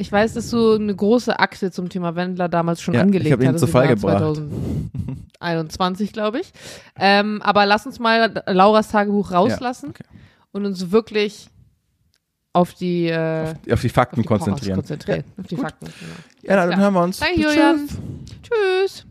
Ich 0.00 0.12
weiß, 0.12 0.34
dass 0.34 0.50
du 0.50 0.74
eine 0.74 0.94
große 0.94 1.40
Akte 1.40 1.72
zum 1.72 1.88
Thema 1.88 2.14
Wendler 2.14 2.48
damals 2.48 2.80
schon 2.80 2.94
Ja, 2.94 3.00
ich 3.00 3.06
angelegt 3.06 3.32
hab 3.32 3.40
ihn 3.40 3.48
hattest. 3.48 3.62
zu 3.62 3.66
im 3.66 3.72
Fall 3.72 3.88
gebracht. 3.88 4.40
2021, 5.40 6.12
glaube 6.12 6.38
ich. 6.38 6.52
Ähm, 6.96 7.42
aber 7.42 7.66
lass 7.66 7.84
uns 7.84 7.98
mal 7.98 8.42
Lauras 8.46 8.90
Tagebuch 8.90 9.32
rauslassen 9.32 9.90
okay. 9.90 10.04
und 10.52 10.66
uns 10.66 10.92
wirklich 10.92 11.50
auf 12.58 12.74
die, 12.74 13.06
äh, 13.08 13.54
Auf 13.70 13.80
die 13.80 13.88
Fakten 13.88 14.20
auf 14.20 14.22
die 14.22 14.28
konzentrieren. 14.28 14.76
konzentrieren. 14.76 15.24
auf 15.38 15.46
die 15.46 15.54
gut. 15.56 15.64
Fakten. 15.64 15.86
Genau. 15.86 16.12
Ja, 16.42 16.56
dann 16.56 16.70
Ja. 16.72 16.76
hören 16.78 16.94
wir 16.94 17.02
uns. 17.02 17.18
Danke, 17.20 17.34
Tschüss. 17.40 17.44
Julian. 17.54 17.88
Tschüss. 18.42 19.06